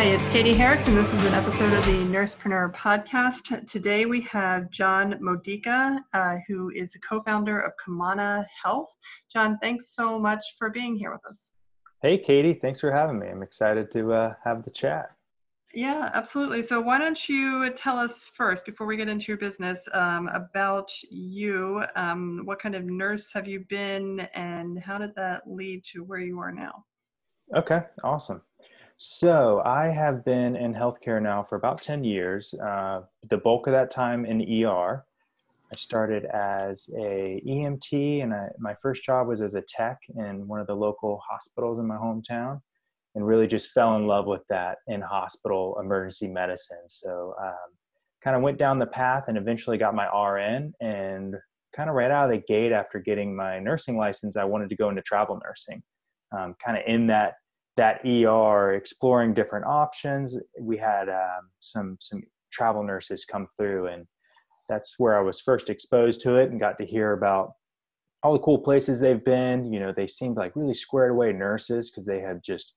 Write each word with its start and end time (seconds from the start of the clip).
Hi, 0.00 0.06
it's 0.06 0.30
Katie 0.30 0.54
Harris, 0.54 0.88
and 0.88 0.96
this 0.96 1.12
is 1.12 1.22
an 1.26 1.34
episode 1.34 1.74
of 1.74 1.84
the 1.84 1.92
Nursepreneur 1.92 2.74
podcast. 2.74 3.66
Today 3.66 4.06
we 4.06 4.22
have 4.22 4.70
John 4.70 5.18
Modica, 5.20 6.02
uh, 6.14 6.36
who 6.48 6.70
is 6.70 6.94
a 6.94 6.98
co 7.00 7.22
founder 7.22 7.60
of 7.60 7.74
Kamana 7.76 8.46
Health. 8.64 8.88
John, 9.30 9.58
thanks 9.60 9.94
so 9.94 10.18
much 10.18 10.42
for 10.56 10.70
being 10.70 10.96
here 10.96 11.12
with 11.12 11.20
us. 11.26 11.50
Hey, 12.00 12.16
Katie, 12.16 12.54
thanks 12.54 12.80
for 12.80 12.90
having 12.90 13.18
me. 13.18 13.28
I'm 13.28 13.42
excited 13.42 13.90
to 13.90 14.14
uh, 14.14 14.34
have 14.42 14.64
the 14.64 14.70
chat. 14.70 15.10
Yeah, 15.74 16.08
absolutely. 16.14 16.62
So, 16.62 16.80
why 16.80 16.96
don't 16.96 17.28
you 17.28 17.70
tell 17.74 17.98
us 17.98 18.24
first, 18.34 18.64
before 18.64 18.86
we 18.86 18.96
get 18.96 19.08
into 19.08 19.26
your 19.26 19.36
business, 19.36 19.86
um, 19.92 20.30
about 20.32 20.90
you? 21.10 21.84
Um, 21.94 22.40
what 22.46 22.58
kind 22.58 22.74
of 22.74 22.84
nurse 22.84 23.34
have 23.34 23.46
you 23.46 23.66
been, 23.68 24.20
and 24.34 24.78
how 24.78 24.96
did 24.96 25.14
that 25.16 25.42
lead 25.46 25.84
to 25.92 26.04
where 26.04 26.20
you 26.20 26.38
are 26.38 26.52
now? 26.52 26.86
Okay, 27.54 27.80
awesome. 28.02 28.40
So 29.02 29.62
I 29.64 29.86
have 29.86 30.26
been 30.26 30.56
in 30.56 30.74
healthcare 30.74 31.22
now 31.22 31.42
for 31.42 31.56
about 31.56 31.80
10 31.80 32.04
years. 32.04 32.52
Uh, 32.52 33.00
the 33.30 33.38
bulk 33.38 33.66
of 33.66 33.72
that 33.72 33.90
time 33.90 34.26
in 34.26 34.42
ER. 34.42 35.06
I 35.72 35.76
started 35.78 36.26
as 36.26 36.90
a 36.94 37.42
EMT, 37.48 38.22
and 38.22 38.34
I, 38.34 38.48
my 38.58 38.74
first 38.82 39.02
job 39.02 39.26
was 39.26 39.40
as 39.40 39.54
a 39.54 39.62
tech 39.62 40.00
in 40.18 40.46
one 40.46 40.60
of 40.60 40.66
the 40.66 40.76
local 40.76 41.18
hospitals 41.26 41.78
in 41.78 41.86
my 41.86 41.96
hometown, 41.96 42.60
and 43.14 43.26
really 43.26 43.46
just 43.46 43.70
fell 43.70 43.96
in 43.96 44.06
love 44.06 44.26
with 44.26 44.42
that 44.50 44.76
in 44.86 45.00
hospital 45.00 45.78
emergency 45.80 46.28
medicine. 46.28 46.86
So 46.88 47.34
um, 47.42 47.54
kind 48.22 48.36
of 48.36 48.42
went 48.42 48.58
down 48.58 48.78
the 48.78 48.84
path 48.84 49.24
and 49.28 49.38
eventually 49.38 49.78
got 49.78 49.94
my 49.94 50.08
RN. 50.14 50.74
And 50.82 51.36
kind 51.74 51.88
of 51.88 51.96
right 51.96 52.10
out 52.10 52.26
of 52.26 52.32
the 52.32 52.44
gate 52.46 52.72
after 52.72 52.98
getting 52.98 53.34
my 53.34 53.60
nursing 53.60 53.96
license, 53.96 54.36
I 54.36 54.44
wanted 54.44 54.68
to 54.68 54.76
go 54.76 54.90
into 54.90 55.00
travel 55.00 55.40
nursing. 55.42 55.82
Um, 56.36 56.54
kind 56.62 56.76
of 56.76 56.84
in 56.86 57.06
that 57.06 57.36
that 57.76 58.00
ER, 58.04 58.74
exploring 58.74 59.34
different 59.34 59.66
options. 59.66 60.36
We 60.60 60.76
had 60.76 61.08
um, 61.08 61.50
some 61.60 61.96
some 62.00 62.22
travel 62.52 62.82
nurses 62.82 63.24
come 63.24 63.46
through, 63.56 63.86
and 63.88 64.06
that's 64.68 64.96
where 64.98 65.18
I 65.18 65.22
was 65.22 65.40
first 65.40 65.70
exposed 65.70 66.20
to 66.22 66.36
it 66.36 66.50
and 66.50 66.60
got 66.60 66.78
to 66.78 66.86
hear 66.86 67.12
about 67.12 67.52
all 68.22 68.32
the 68.32 68.38
cool 68.40 68.58
places 68.58 69.00
they've 69.00 69.24
been. 69.24 69.72
You 69.72 69.80
know, 69.80 69.92
they 69.96 70.06
seemed 70.06 70.36
like 70.36 70.56
really 70.56 70.74
squared 70.74 71.12
away 71.12 71.32
nurses 71.32 71.90
because 71.90 72.06
they 72.06 72.20
had 72.20 72.42
just 72.42 72.72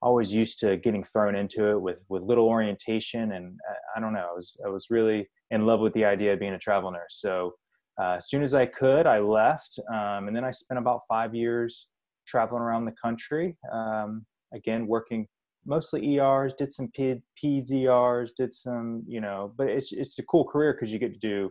always 0.00 0.32
used 0.32 0.60
to 0.60 0.76
getting 0.76 1.02
thrown 1.04 1.34
into 1.34 1.70
it 1.70 1.80
with 1.80 2.02
with 2.08 2.22
little 2.22 2.46
orientation, 2.46 3.32
and 3.32 3.58
I, 3.68 3.72
uh, 3.72 3.76
I 3.96 4.00
don't 4.00 4.12
know. 4.12 4.28
I 4.30 4.34
was 4.34 4.56
I 4.64 4.68
was 4.68 4.86
really 4.90 5.28
in 5.50 5.66
love 5.66 5.80
with 5.80 5.94
the 5.94 6.04
idea 6.04 6.32
of 6.32 6.40
being 6.40 6.54
a 6.54 6.58
travel 6.58 6.90
nurse. 6.90 7.20
So 7.20 7.54
uh, 8.00 8.12
as 8.16 8.28
soon 8.28 8.42
as 8.42 8.54
I 8.54 8.66
could, 8.66 9.06
I 9.06 9.18
left, 9.18 9.78
um, 9.92 10.28
and 10.28 10.36
then 10.36 10.44
I 10.44 10.52
spent 10.52 10.78
about 10.78 11.02
five 11.08 11.34
years 11.34 11.88
traveling 12.26 12.62
around 12.62 12.84
the 12.84 12.94
country. 13.02 13.56
Um, 13.72 14.24
again 14.52 14.86
working 14.86 15.26
mostly 15.66 16.18
ERs, 16.18 16.54
did 16.54 16.72
some 16.72 16.90
peds 16.98 17.72
ERs, 17.72 18.32
did 18.32 18.54
some, 18.54 19.04
you 19.06 19.20
know, 19.20 19.52
but 19.56 19.68
it's 19.68 19.92
it's 19.92 20.18
a 20.18 20.24
cool 20.24 20.44
career 20.44 20.72
because 20.72 20.92
you 20.92 20.98
get 20.98 21.12
to 21.12 21.20
do 21.20 21.50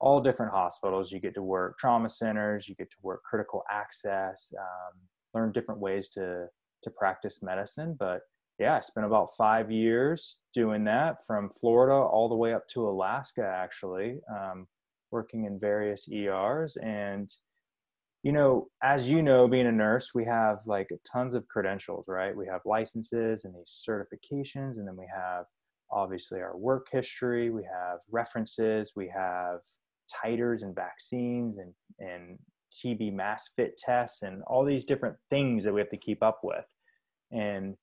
all 0.00 0.20
different 0.20 0.52
hospitals. 0.52 1.10
You 1.10 1.20
get 1.20 1.34
to 1.34 1.42
work 1.42 1.78
trauma 1.78 2.08
centers, 2.08 2.68
you 2.68 2.74
get 2.76 2.90
to 2.90 2.96
work 3.02 3.22
critical 3.24 3.64
access, 3.70 4.52
um, 4.58 5.00
learn 5.34 5.52
different 5.52 5.80
ways 5.80 6.08
to 6.10 6.46
to 6.84 6.90
practice 6.90 7.42
medicine. 7.42 7.96
But 7.98 8.22
yeah, 8.58 8.76
I 8.76 8.80
spent 8.80 9.06
about 9.06 9.30
five 9.36 9.70
years 9.70 10.38
doing 10.54 10.84
that 10.84 11.18
from 11.26 11.50
Florida 11.50 11.94
all 11.94 12.28
the 12.28 12.34
way 12.36 12.54
up 12.54 12.66
to 12.68 12.88
Alaska, 12.88 13.42
actually, 13.42 14.20
um, 14.30 14.66
working 15.10 15.44
in 15.44 15.60
various 15.60 16.08
ERs 16.10 16.76
and 16.76 17.32
you 18.28 18.32
know, 18.32 18.68
as 18.82 19.08
you 19.08 19.22
know, 19.22 19.48
being 19.48 19.68
a 19.68 19.72
nurse, 19.72 20.10
we 20.14 20.22
have 20.26 20.58
like 20.66 20.90
tons 21.10 21.34
of 21.34 21.48
credentials, 21.48 22.04
right? 22.08 22.36
We 22.36 22.46
have 22.46 22.60
licenses 22.66 23.46
and 23.46 23.54
these 23.54 23.82
certifications, 23.88 24.76
and 24.76 24.86
then 24.86 24.98
we 24.98 25.08
have 25.16 25.46
obviously 25.90 26.42
our 26.42 26.54
work 26.54 26.88
history, 26.92 27.48
we 27.48 27.62
have 27.62 28.00
references, 28.10 28.92
we 28.94 29.10
have 29.16 29.60
titers 30.22 30.60
and 30.60 30.74
vaccines 30.74 31.56
and, 31.56 31.72
and 32.00 32.38
TB 32.70 33.14
mask 33.14 33.52
fit 33.56 33.78
tests 33.78 34.20
and 34.20 34.42
all 34.46 34.62
these 34.62 34.84
different 34.84 35.16
things 35.30 35.64
that 35.64 35.72
we 35.72 35.80
have 35.80 35.88
to 35.88 35.96
keep 35.96 36.22
up 36.22 36.40
with. 36.42 36.66
And 37.32 37.76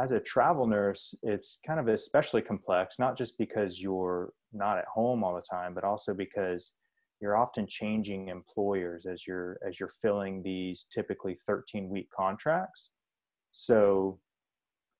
as 0.00 0.12
a 0.12 0.20
travel 0.20 0.68
nurse, 0.68 1.12
it's 1.24 1.58
kind 1.66 1.80
of 1.80 1.88
especially 1.88 2.42
complex, 2.42 3.00
not 3.00 3.18
just 3.18 3.36
because 3.36 3.80
you're 3.80 4.30
not 4.52 4.78
at 4.78 4.84
home 4.84 5.24
all 5.24 5.34
the 5.34 5.42
time, 5.42 5.74
but 5.74 5.82
also 5.82 6.14
because 6.14 6.72
you're 7.20 7.36
often 7.36 7.66
changing 7.66 8.28
employers 8.28 9.06
as 9.06 9.26
you're 9.26 9.58
as 9.66 9.80
you're 9.80 9.90
filling 10.02 10.42
these 10.42 10.86
typically 10.92 11.36
13 11.46 11.88
week 11.88 12.08
contracts. 12.16 12.90
So 13.52 14.18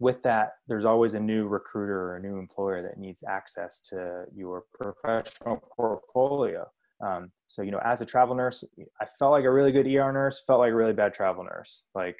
with 0.00 0.22
that 0.22 0.52
there's 0.68 0.84
always 0.84 1.14
a 1.14 1.20
new 1.20 1.46
recruiter 1.46 2.00
or 2.00 2.16
a 2.16 2.22
new 2.22 2.38
employer 2.38 2.82
that 2.82 2.98
needs 2.98 3.22
access 3.28 3.80
to 3.80 4.24
your 4.34 4.64
professional 4.72 5.62
portfolio. 5.76 6.66
Um, 7.04 7.30
so 7.46 7.62
you 7.62 7.70
know 7.70 7.80
as 7.84 8.00
a 8.00 8.06
travel 8.06 8.34
nurse 8.34 8.64
i 9.00 9.06
felt 9.20 9.30
like 9.30 9.44
a 9.44 9.50
really 9.52 9.70
good 9.70 9.86
er 9.86 10.12
nurse 10.12 10.42
felt 10.44 10.58
like 10.58 10.72
a 10.72 10.74
really 10.74 10.92
bad 10.92 11.14
travel 11.14 11.44
nurse. 11.44 11.84
Like 11.94 12.18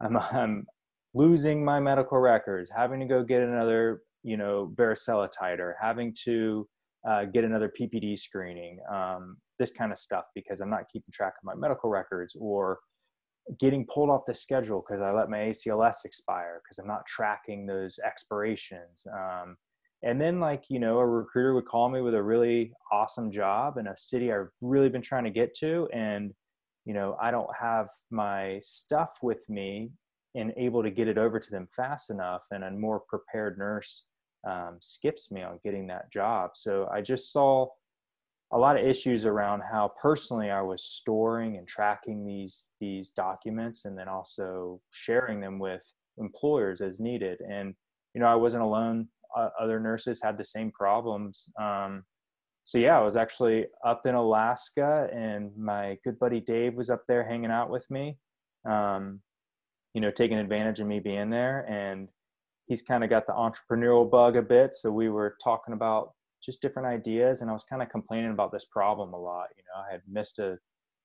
i'm, 0.00 0.16
I'm 0.16 0.66
losing 1.12 1.64
my 1.64 1.80
medical 1.80 2.18
records 2.18 2.70
having 2.74 3.00
to 3.00 3.06
go 3.06 3.22
get 3.22 3.42
another 3.42 4.02
you 4.22 4.36
know 4.36 4.72
varicella 4.74 5.28
titer 5.30 5.74
having 5.80 6.14
to 6.24 6.66
uh, 7.08 7.24
get 7.24 7.44
another 7.44 7.72
PPD 7.78 8.18
screening, 8.18 8.78
um, 8.92 9.36
this 9.58 9.72
kind 9.72 9.92
of 9.92 9.98
stuff, 9.98 10.26
because 10.34 10.60
I'm 10.60 10.70
not 10.70 10.88
keeping 10.92 11.12
track 11.12 11.34
of 11.40 11.44
my 11.44 11.54
medical 11.54 11.90
records 11.90 12.36
or 12.38 12.78
getting 13.60 13.86
pulled 13.86 14.10
off 14.10 14.22
the 14.26 14.34
schedule 14.34 14.84
because 14.86 15.02
I 15.02 15.12
let 15.12 15.30
my 15.30 15.38
ACLS 15.38 16.04
expire 16.04 16.60
because 16.64 16.78
I'm 16.78 16.88
not 16.88 17.06
tracking 17.06 17.66
those 17.66 17.98
expirations. 18.04 19.06
Um, 19.12 19.56
and 20.02 20.20
then, 20.20 20.40
like, 20.40 20.64
you 20.68 20.78
know, 20.78 20.98
a 20.98 21.06
recruiter 21.06 21.54
would 21.54 21.64
call 21.64 21.88
me 21.88 22.00
with 22.00 22.14
a 22.14 22.22
really 22.22 22.72
awesome 22.92 23.30
job 23.30 23.78
in 23.78 23.86
a 23.86 23.96
city 23.96 24.32
I've 24.32 24.50
really 24.60 24.88
been 24.88 25.02
trying 25.02 25.24
to 25.24 25.30
get 25.30 25.54
to. 25.56 25.88
And, 25.92 26.32
you 26.84 26.94
know, 26.94 27.16
I 27.20 27.30
don't 27.30 27.50
have 27.58 27.88
my 28.10 28.58
stuff 28.62 29.10
with 29.22 29.48
me 29.48 29.90
and 30.34 30.52
able 30.56 30.82
to 30.82 30.90
get 30.90 31.08
it 31.08 31.18
over 31.18 31.40
to 31.40 31.50
them 31.50 31.66
fast 31.74 32.10
enough. 32.10 32.42
And 32.50 32.62
a 32.62 32.70
more 32.70 33.02
prepared 33.08 33.58
nurse 33.58 34.04
um, 34.46 34.78
skips 34.80 35.30
me 35.30 35.42
on 35.42 35.58
getting 35.64 35.86
that 35.88 36.10
job. 36.12 36.50
So 36.54 36.88
I 36.92 37.00
just 37.00 37.32
saw 37.32 37.68
a 38.52 38.58
lot 38.58 38.78
of 38.78 38.86
issues 38.86 39.26
around 39.26 39.60
how 39.60 39.92
personally 40.00 40.50
I 40.50 40.62
was 40.62 40.84
storing 40.84 41.56
and 41.56 41.66
tracking 41.66 42.24
these 42.24 42.68
these 42.80 43.10
documents, 43.10 43.84
and 43.84 43.98
then 43.98 44.08
also 44.08 44.80
sharing 44.90 45.40
them 45.40 45.58
with 45.58 45.82
employers 46.18 46.80
as 46.80 47.00
needed. 47.00 47.40
And 47.40 47.74
you 48.14 48.20
know, 48.20 48.28
I 48.28 48.36
wasn't 48.36 48.62
alone. 48.62 49.08
Uh, 49.36 49.48
other 49.60 49.80
nurses 49.80 50.20
had 50.22 50.38
the 50.38 50.44
same 50.44 50.70
problems. 50.70 51.50
Um, 51.60 52.04
so 52.64 52.78
yeah, 52.78 52.98
I 52.98 53.02
was 53.02 53.16
actually 53.16 53.66
up 53.84 54.06
in 54.06 54.14
Alaska, 54.14 55.08
and 55.12 55.50
my 55.56 55.98
good 56.04 56.18
buddy 56.18 56.40
Dave 56.40 56.74
was 56.74 56.90
up 56.90 57.02
there 57.08 57.26
hanging 57.26 57.50
out 57.50 57.70
with 57.70 57.88
me. 57.90 58.16
Um, 58.68 59.20
you 59.94 60.00
know, 60.00 60.10
taking 60.10 60.38
advantage 60.38 60.80
of 60.80 60.86
me 60.86 61.00
being 61.00 61.30
there, 61.30 61.60
and 61.68 62.08
he's 62.66 62.82
kind 62.82 63.02
of 63.04 63.10
got 63.10 63.26
the 63.26 63.32
entrepreneurial 63.32 64.08
bug 64.10 64.36
a 64.36 64.42
bit. 64.42 64.74
So 64.74 64.90
we 64.90 65.08
were 65.08 65.36
talking 65.42 65.74
about 65.74 66.12
just 66.44 66.60
different 66.60 66.88
ideas, 66.88 67.40
and 67.40 67.50
I 67.50 67.52
was 67.52 67.64
kind 67.64 67.82
of 67.82 67.88
complaining 67.88 68.30
about 68.30 68.52
this 68.52 68.66
problem 68.70 69.12
a 69.14 69.18
lot. 69.18 69.48
You 69.56 69.62
know, 69.64 69.82
I 69.88 69.92
had 69.92 70.02
missed 70.08 70.38
a, 70.38 70.58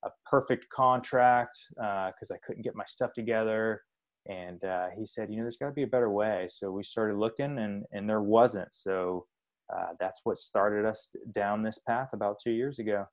a 0.04 0.10
perfect 0.26 0.70
contract 0.70 1.58
because 1.76 2.32
uh, 2.32 2.36
I 2.36 2.38
couldn't 2.46 2.64
get 2.64 2.76
my 2.76 2.86
stuff 2.88 3.14
together. 3.14 3.82
And 4.30 4.64
uh, 4.64 4.88
he 4.96 5.08
said, 5.08 5.32
you 5.32 5.38
know, 5.38 5.44
there's 5.44 5.58
got 5.58 5.68
to 5.68 5.72
be 5.74 5.82
a 5.82 5.88
better 5.88 6.12
way. 6.12 6.48
So 6.48 6.72
we 6.72 6.84
started 6.84 7.18
looking, 7.18 7.58
and 7.58 7.86
and 7.92 8.08
there 8.08 8.22
wasn't. 8.22 8.74
So 8.74 9.26
uh, 9.74 9.94
that's 10.00 10.22
what 10.24 10.38
started 10.38 10.86
us 10.86 11.10
down 11.32 11.64
this 11.64 11.80
path 11.80 12.10
about 12.14 12.40
two 12.44 12.52
years 12.52 12.78
ago. 12.78 13.06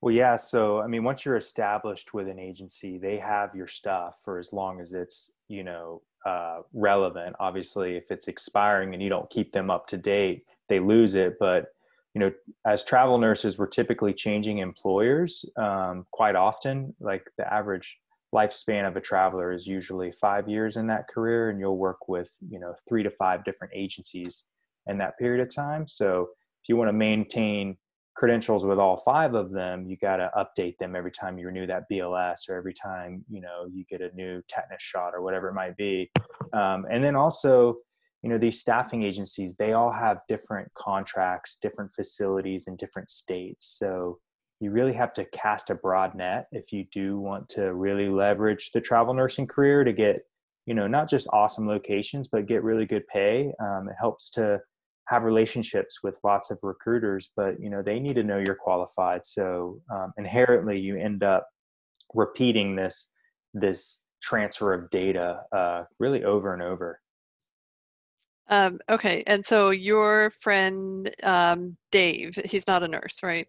Well, 0.00 0.14
yeah. 0.14 0.36
So, 0.36 0.80
I 0.80 0.88
mean, 0.88 1.04
once 1.04 1.24
you're 1.24 1.36
established 1.36 2.12
with 2.12 2.28
an 2.28 2.38
agency, 2.38 2.98
they 2.98 3.18
have 3.18 3.54
your 3.54 3.68
stuff 3.68 4.18
for 4.24 4.38
as 4.38 4.52
long 4.52 4.80
as 4.80 4.94
it's, 4.94 5.30
you 5.48 5.62
know, 5.62 6.02
uh, 6.26 6.60
relevant. 6.72 7.36
Obviously, 7.40 7.96
if 7.96 8.10
it's 8.10 8.28
expiring 8.28 8.94
and 8.94 9.02
you 9.02 9.08
don't 9.08 9.30
keep 9.30 9.52
them 9.52 9.70
up 9.70 9.86
to 9.88 9.96
date, 9.96 10.44
they 10.68 10.80
lose 10.80 11.14
it. 11.14 11.34
But 11.38 11.66
you 12.14 12.20
know, 12.20 12.32
as 12.66 12.84
travel 12.84 13.18
nurses, 13.18 13.58
we're 13.58 13.66
typically 13.66 14.12
changing 14.12 14.58
employers 14.58 15.44
um, 15.56 16.06
quite 16.12 16.36
often. 16.36 16.94
Like 17.00 17.24
the 17.38 17.52
average 17.52 17.98
lifespan 18.34 18.86
of 18.86 18.96
a 18.96 19.00
traveler 19.00 19.52
is 19.52 19.66
usually 19.66 20.12
five 20.12 20.48
years 20.48 20.76
in 20.76 20.86
that 20.88 21.08
career, 21.08 21.50
and 21.50 21.58
you'll 21.58 21.78
work 21.78 22.08
with 22.08 22.30
you 22.48 22.58
know 22.58 22.74
three 22.88 23.02
to 23.02 23.10
five 23.10 23.44
different 23.44 23.72
agencies 23.74 24.44
in 24.86 24.98
that 24.98 25.18
period 25.18 25.46
of 25.46 25.54
time. 25.54 25.86
So 25.86 26.28
if 26.62 26.68
you 26.68 26.76
want 26.76 26.88
to 26.88 26.92
maintain 26.92 27.76
credentials 28.14 28.64
with 28.64 28.78
all 28.78 28.96
five 28.96 29.34
of 29.34 29.50
them, 29.50 29.86
you 29.86 29.96
got 29.96 30.16
to 30.16 30.30
update 30.36 30.76
them 30.78 30.94
every 30.94 31.10
time 31.10 31.38
you 31.38 31.46
renew 31.46 31.66
that 31.66 31.84
BLS 31.90 32.48
or 32.48 32.56
every 32.56 32.74
time 32.74 33.24
you 33.30 33.40
know 33.40 33.66
you 33.72 33.84
get 33.88 34.00
a 34.00 34.14
new 34.14 34.42
tetanus 34.48 34.82
shot 34.82 35.14
or 35.14 35.22
whatever 35.22 35.48
it 35.48 35.54
might 35.54 35.76
be. 35.76 36.10
Um, 36.52 36.86
and 36.90 37.02
then 37.02 37.16
also, 37.16 37.76
you 38.22 38.28
know, 38.28 38.38
these 38.38 38.60
staffing 38.60 39.02
agencies 39.02 39.56
they 39.56 39.72
all 39.72 39.92
have 39.92 40.18
different 40.28 40.72
contracts, 40.74 41.58
different 41.60 41.90
facilities 41.94 42.66
in 42.66 42.76
different 42.76 43.10
states. 43.10 43.76
So 43.78 44.18
you 44.60 44.70
really 44.70 44.92
have 44.92 45.12
to 45.14 45.24
cast 45.32 45.70
a 45.70 45.74
broad 45.74 46.14
net 46.14 46.46
if 46.52 46.72
you 46.72 46.84
do 46.92 47.18
want 47.18 47.48
to 47.48 47.74
really 47.74 48.08
leverage 48.08 48.70
the 48.72 48.80
travel 48.80 49.14
nursing 49.14 49.46
career 49.46 49.84
to 49.84 49.92
get 49.92 50.20
you 50.66 50.74
know 50.74 50.86
not 50.86 51.10
just 51.10 51.26
awesome 51.32 51.66
locations 51.66 52.28
but 52.28 52.46
get 52.46 52.62
really 52.62 52.86
good 52.86 53.06
pay. 53.06 53.52
Um, 53.60 53.88
it 53.88 53.96
helps 53.98 54.30
to 54.32 54.60
have 55.08 55.24
relationships 55.24 56.02
with 56.02 56.16
lots 56.22 56.50
of 56.50 56.58
recruiters 56.62 57.30
but 57.36 57.60
you 57.60 57.68
know 57.70 57.82
they 57.82 57.98
need 57.98 58.14
to 58.14 58.22
know 58.22 58.42
you're 58.46 58.56
qualified. 58.56 59.24
So 59.24 59.80
um, 59.92 60.12
inherently 60.16 60.78
you 60.78 60.96
end 60.96 61.22
up 61.22 61.48
repeating 62.14 62.76
this 62.76 63.10
this 63.54 64.04
transfer 64.22 64.72
of 64.72 64.90
data 64.90 65.40
uh, 65.52 65.84
really 65.98 66.24
over 66.24 66.54
and 66.54 66.62
over. 66.62 67.00
Um, 68.48 68.80
okay 68.88 69.22
and 69.26 69.44
so 69.44 69.70
your 69.70 70.30
friend 70.30 71.14
um, 71.22 71.76
dave 71.90 72.38
he's 72.44 72.66
not 72.66 72.82
a 72.82 72.88
nurse 72.88 73.22
right? 73.22 73.48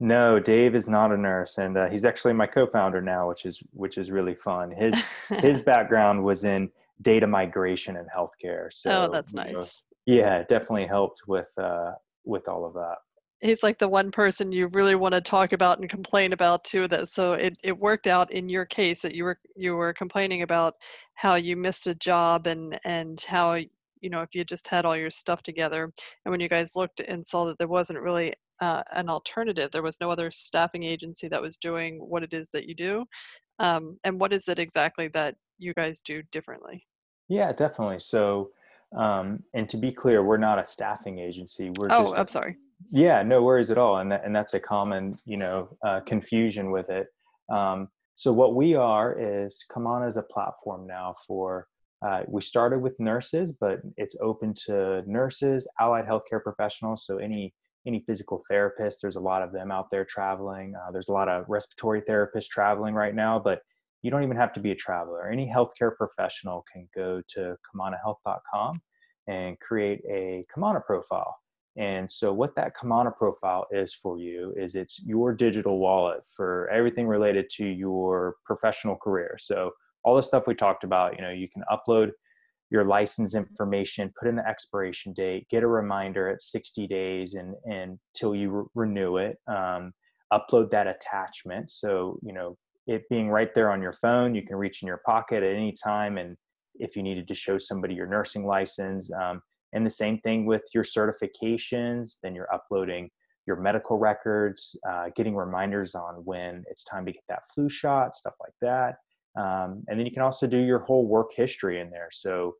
No 0.00 0.38
dave 0.38 0.74
is 0.74 0.88
not 0.88 1.12
a 1.12 1.16
nurse 1.16 1.58
and 1.58 1.76
uh, 1.76 1.88
he's 1.88 2.04
actually 2.04 2.32
my 2.32 2.46
co-founder 2.46 3.00
now 3.00 3.28
which 3.28 3.46
is 3.46 3.60
which 3.72 3.98
is 3.98 4.10
really 4.10 4.34
fun. 4.34 4.70
His 4.70 4.94
his 5.40 5.60
background 5.72 6.24
was 6.24 6.44
in 6.44 6.70
data 7.02 7.26
migration 7.26 7.96
and 7.96 8.08
healthcare 8.10 8.72
so 8.72 8.94
oh 8.96 9.10
that's 9.12 9.34
nice 9.34 9.52
know, 9.52 9.64
yeah 10.08 10.38
it 10.38 10.48
definitely 10.48 10.86
helped 10.86 11.22
with 11.28 11.52
uh 11.58 11.92
with 12.24 12.48
all 12.48 12.64
of 12.64 12.74
that. 12.74 12.96
He's 13.40 13.62
like 13.62 13.78
the 13.78 13.88
one 13.88 14.10
person 14.10 14.50
you 14.50 14.66
really 14.68 14.96
want 14.96 15.14
to 15.14 15.20
talk 15.20 15.52
about 15.52 15.78
and 15.78 15.88
complain 15.88 16.32
about 16.32 16.64
too 16.64 16.88
that 16.88 17.08
so 17.08 17.34
it, 17.34 17.56
it 17.62 17.78
worked 17.78 18.06
out 18.08 18.32
in 18.32 18.48
your 18.48 18.64
case 18.64 19.02
that 19.02 19.14
you 19.14 19.24
were 19.24 19.38
you 19.54 19.74
were 19.74 19.92
complaining 19.92 20.42
about 20.42 20.74
how 21.14 21.36
you 21.36 21.56
missed 21.56 21.86
a 21.86 21.94
job 21.94 22.46
and 22.46 22.78
and 22.84 23.20
how 23.20 23.54
you 23.54 24.10
know 24.10 24.22
if 24.22 24.34
you 24.34 24.44
just 24.44 24.66
had 24.66 24.84
all 24.84 24.96
your 24.96 25.10
stuff 25.10 25.42
together. 25.42 25.84
And 26.24 26.30
when 26.32 26.40
you 26.40 26.48
guys 26.48 26.74
looked 26.74 27.00
and 27.00 27.26
saw 27.26 27.44
that 27.46 27.58
there 27.58 27.68
wasn't 27.68 28.00
really 28.00 28.32
uh, 28.60 28.82
an 28.92 29.08
alternative 29.08 29.70
there 29.70 29.84
was 29.84 30.00
no 30.00 30.10
other 30.10 30.32
staffing 30.32 30.82
agency 30.82 31.28
that 31.28 31.40
was 31.40 31.56
doing 31.58 31.98
what 32.00 32.24
it 32.24 32.32
is 32.32 32.48
that 32.52 32.66
you 32.66 32.74
do 32.74 33.04
um, 33.60 33.96
and 34.02 34.20
what 34.20 34.32
is 34.32 34.48
it 34.48 34.58
exactly 34.58 35.06
that 35.08 35.36
you 35.58 35.72
guys 35.74 36.00
do 36.00 36.22
differently? 36.32 36.84
Yeah 37.28 37.52
definitely. 37.52 38.00
So 38.00 38.50
um, 38.96 39.42
and 39.54 39.68
to 39.68 39.76
be 39.76 39.92
clear, 39.92 40.22
we're 40.22 40.38
not 40.38 40.58
a 40.58 40.64
staffing 40.64 41.18
agency. 41.18 41.70
We're 41.76 41.88
oh, 41.90 42.04
just 42.04 42.18
I'm 42.18 42.28
sorry. 42.28 42.56
Yeah, 42.88 43.22
no 43.22 43.42
worries 43.42 43.70
at 43.70 43.78
all, 43.78 43.98
and 43.98 44.12
that, 44.12 44.24
and 44.24 44.34
that's 44.34 44.54
a 44.54 44.60
common 44.60 45.18
you 45.24 45.36
know 45.36 45.76
uh, 45.84 46.00
confusion 46.00 46.70
with 46.70 46.90
it. 46.90 47.08
Um, 47.50 47.88
so 48.14 48.32
what 48.32 48.54
we 48.54 48.74
are 48.74 49.16
is 49.18 49.64
Kamana 49.70 50.06
as 50.06 50.16
a 50.16 50.22
platform 50.22 50.86
now 50.86 51.14
for. 51.26 51.66
Uh, 52.00 52.22
we 52.28 52.40
started 52.40 52.78
with 52.78 52.94
nurses, 53.00 53.50
but 53.50 53.80
it's 53.96 54.16
open 54.20 54.54
to 54.54 55.02
nurses, 55.04 55.66
allied 55.80 56.06
healthcare 56.06 56.40
professionals. 56.40 57.04
So 57.04 57.18
any 57.18 57.52
any 57.88 58.04
physical 58.06 58.44
therapists, 58.50 59.00
there's 59.02 59.16
a 59.16 59.20
lot 59.20 59.42
of 59.42 59.52
them 59.52 59.72
out 59.72 59.90
there 59.90 60.04
traveling. 60.04 60.74
Uh, 60.76 60.92
there's 60.92 61.08
a 61.08 61.12
lot 61.12 61.28
of 61.28 61.44
respiratory 61.48 62.02
therapists 62.02 62.46
traveling 62.46 62.94
right 62.94 63.14
now, 63.14 63.38
but 63.38 63.62
you 64.08 64.10
don't 64.10 64.22
even 64.22 64.38
have 64.38 64.54
to 64.54 64.60
be 64.60 64.70
a 64.70 64.74
traveler. 64.74 65.28
Any 65.28 65.46
healthcare 65.46 65.94
professional 65.94 66.64
can 66.72 66.88
go 66.96 67.20
to 67.34 67.56
kamanahealth.com 67.68 68.80
and 69.26 69.60
create 69.60 70.00
a 70.10 70.46
Kamana 70.50 70.82
profile. 70.82 71.36
And 71.76 72.10
so, 72.10 72.32
what 72.32 72.56
that 72.56 72.72
Kamana 72.74 73.14
profile 73.14 73.66
is 73.70 73.92
for 73.92 74.18
you 74.18 74.54
is 74.56 74.76
it's 74.76 75.04
your 75.04 75.34
digital 75.34 75.78
wallet 75.78 76.20
for 76.34 76.70
everything 76.70 77.06
related 77.06 77.50
to 77.58 77.66
your 77.66 78.36
professional 78.46 78.96
career. 78.96 79.36
So, 79.38 79.72
all 80.04 80.16
the 80.16 80.22
stuff 80.22 80.44
we 80.46 80.54
talked 80.54 80.84
about, 80.84 81.14
you 81.14 81.20
know, 81.20 81.30
you 81.30 81.48
can 81.50 81.62
upload 81.70 82.12
your 82.70 82.86
license 82.86 83.34
information, 83.34 84.10
put 84.18 84.26
in 84.26 84.36
the 84.36 84.48
expiration 84.48 85.12
date, 85.12 85.46
get 85.50 85.62
a 85.62 85.66
reminder 85.66 86.30
at 86.30 86.40
60 86.40 86.86
days 86.86 87.34
and 87.34 87.54
until 87.66 88.34
you 88.34 88.50
re- 88.50 88.64
renew 88.74 89.18
it. 89.18 89.36
Um, 89.46 89.92
upload 90.32 90.70
that 90.70 90.86
attachment. 90.86 91.70
So, 91.70 92.18
you 92.22 92.32
know, 92.32 92.56
it 92.88 93.08
being 93.08 93.28
right 93.28 93.54
there 93.54 93.70
on 93.70 93.82
your 93.82 93.92
phone, 93.92 94.34
you 94.34 94.42
can 94.42 94.56
reach 94.56 94.82
in 94.82 94.88
your 94.88 95.02
pocket 95.06 95.42
at 95.42 95.54
any 95.54 95.72
time. 95.72 96.18
And 96.18 96.36
if 96.76 96.96
you 96.96 97.02
needed 97.02 97.28
to 97.28 97.34
show 97.34 97.58
somebody 97.58 97.94
your 97.94 98.06
nursing 98.06 98.46
license, 98.46 99.10
um, 99.12 99.42
and 99.74 99.84
the 99.84 99.90
same 99.90 100.18
thing 100.20 100.46
with 100.46 100.62
your 100.74 100.82
certifications, 100.82 102.16
then 102.22 102.34
you're 102.34 102.52
uploading 102.52 103.10
your 103.46 103.56
medical 103.56 103.98
records, 103.98 104.74
uh, 104.88 105.10
getting 105.14 105.36
reminders 105.36 105.94
on 105.94 106.14
when 106.24 106.64
it's 106.70 106.84
time 106.84 107.04
to 107.04 107.12
get 107.12 107.22
that 107.28 107.42
flu 107.54 107.68
shot, 107.68 108.14
stuff 108.14 108.34
like 108.40 108.54
that. 108.62 108.96
Um, 109.40 109.84
and 109.88 109.98
then 109.98 110.06
you 110.06 110.12
can 110.12 110.22
also 110.22 110.46
do 110.46 110.58
your 110.58 110.80
whole 110.80 111.06
work 111.06 111.30
history 111.36 111.80
in 111.80 111.90
there. 111.90 112.08
So 112.10 112.54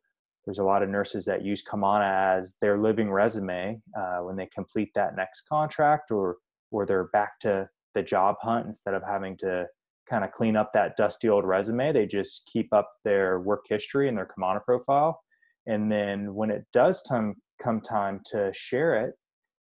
there's 0.45 0.59
a 0.59 0.63
lot 0.63 0.83
of 0.83 0.89
nurses 0.89 1.25
that 1.25 1.43
use 1.43 1.63
Kamana 1.63 2.37
as 2.37 2.55
their 2.61 2.77
living 2.77 3.11
resume 3.11 3.81
uh, 3.97 4.19
when 4.19 4.35
they 4.35 4.47
complete 4.53 4.91
that 4.95 5.15
next 5.15 5.43
contract 5.49 6.11
or 6.11 6.37
or 6.71 6.85
they're 6.85 7.05
back 7.05 7.39
to 7.39 7.67
the 7.95 8.03
job 8.03 8.35
hunt 8.41 8.67
instead 8.67 8.93
of 8.93 9.01
having 9.03 9.35
to 9.37 9.65
kind 10.09 10.23
of 10.23 10.31
clean 10.31 10.55
up 10.55 10.71
that 10.73 10.97
dusty 10.97 11.29
old 11.29 11.45
resume. 11.45 11.91
They 11.93 12.05
just 12.05 12.49
keep 12.51 12.73
up 12.73 12.91
their 13.03 13.39
work 13.39 13.65
history 13.69 14.07
and 14.07 14.17
their 14.17 14.27
Kamana 14.27 14.63
profile. 14.63 15.21
And 15.67 15.91
then 15.91 16.33
when 16.33 16.49
it 16.49 16.65
does 16.73 17.03
time, 17.03 17.35
come 17.61 17.81
time 17.81 18.21
to 18.31 18.51
share 18.53 19.05
it, 19.05 19.13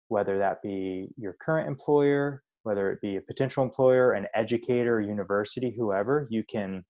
whether 0.10 0.38
that 0.38 0.62
be 0.62 1.08
your 1.18 1.36
current 1.42 1.68
employer, 1.68 2.44
whether 2.64 2.92
it 2.92 3.02
be 3.02 3.16
a 3.16 3.22
potential 3.22 3.64
employer, 3.64 4.14
an 4.14 4.28
educator, 4.36 5.02
university, 5.02 5.74
whoever, 5.76 6.28
you 6.30 6.44
can 6.50 6.84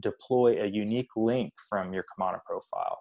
deploy 0.00 0.62
a 0.62 0.66
unique 0.66 1.10
link 1.16 1.52
from 1.68 1.92
your 1.92 2.04
Kamana 2.04 2.38
profile. 2.44 2.98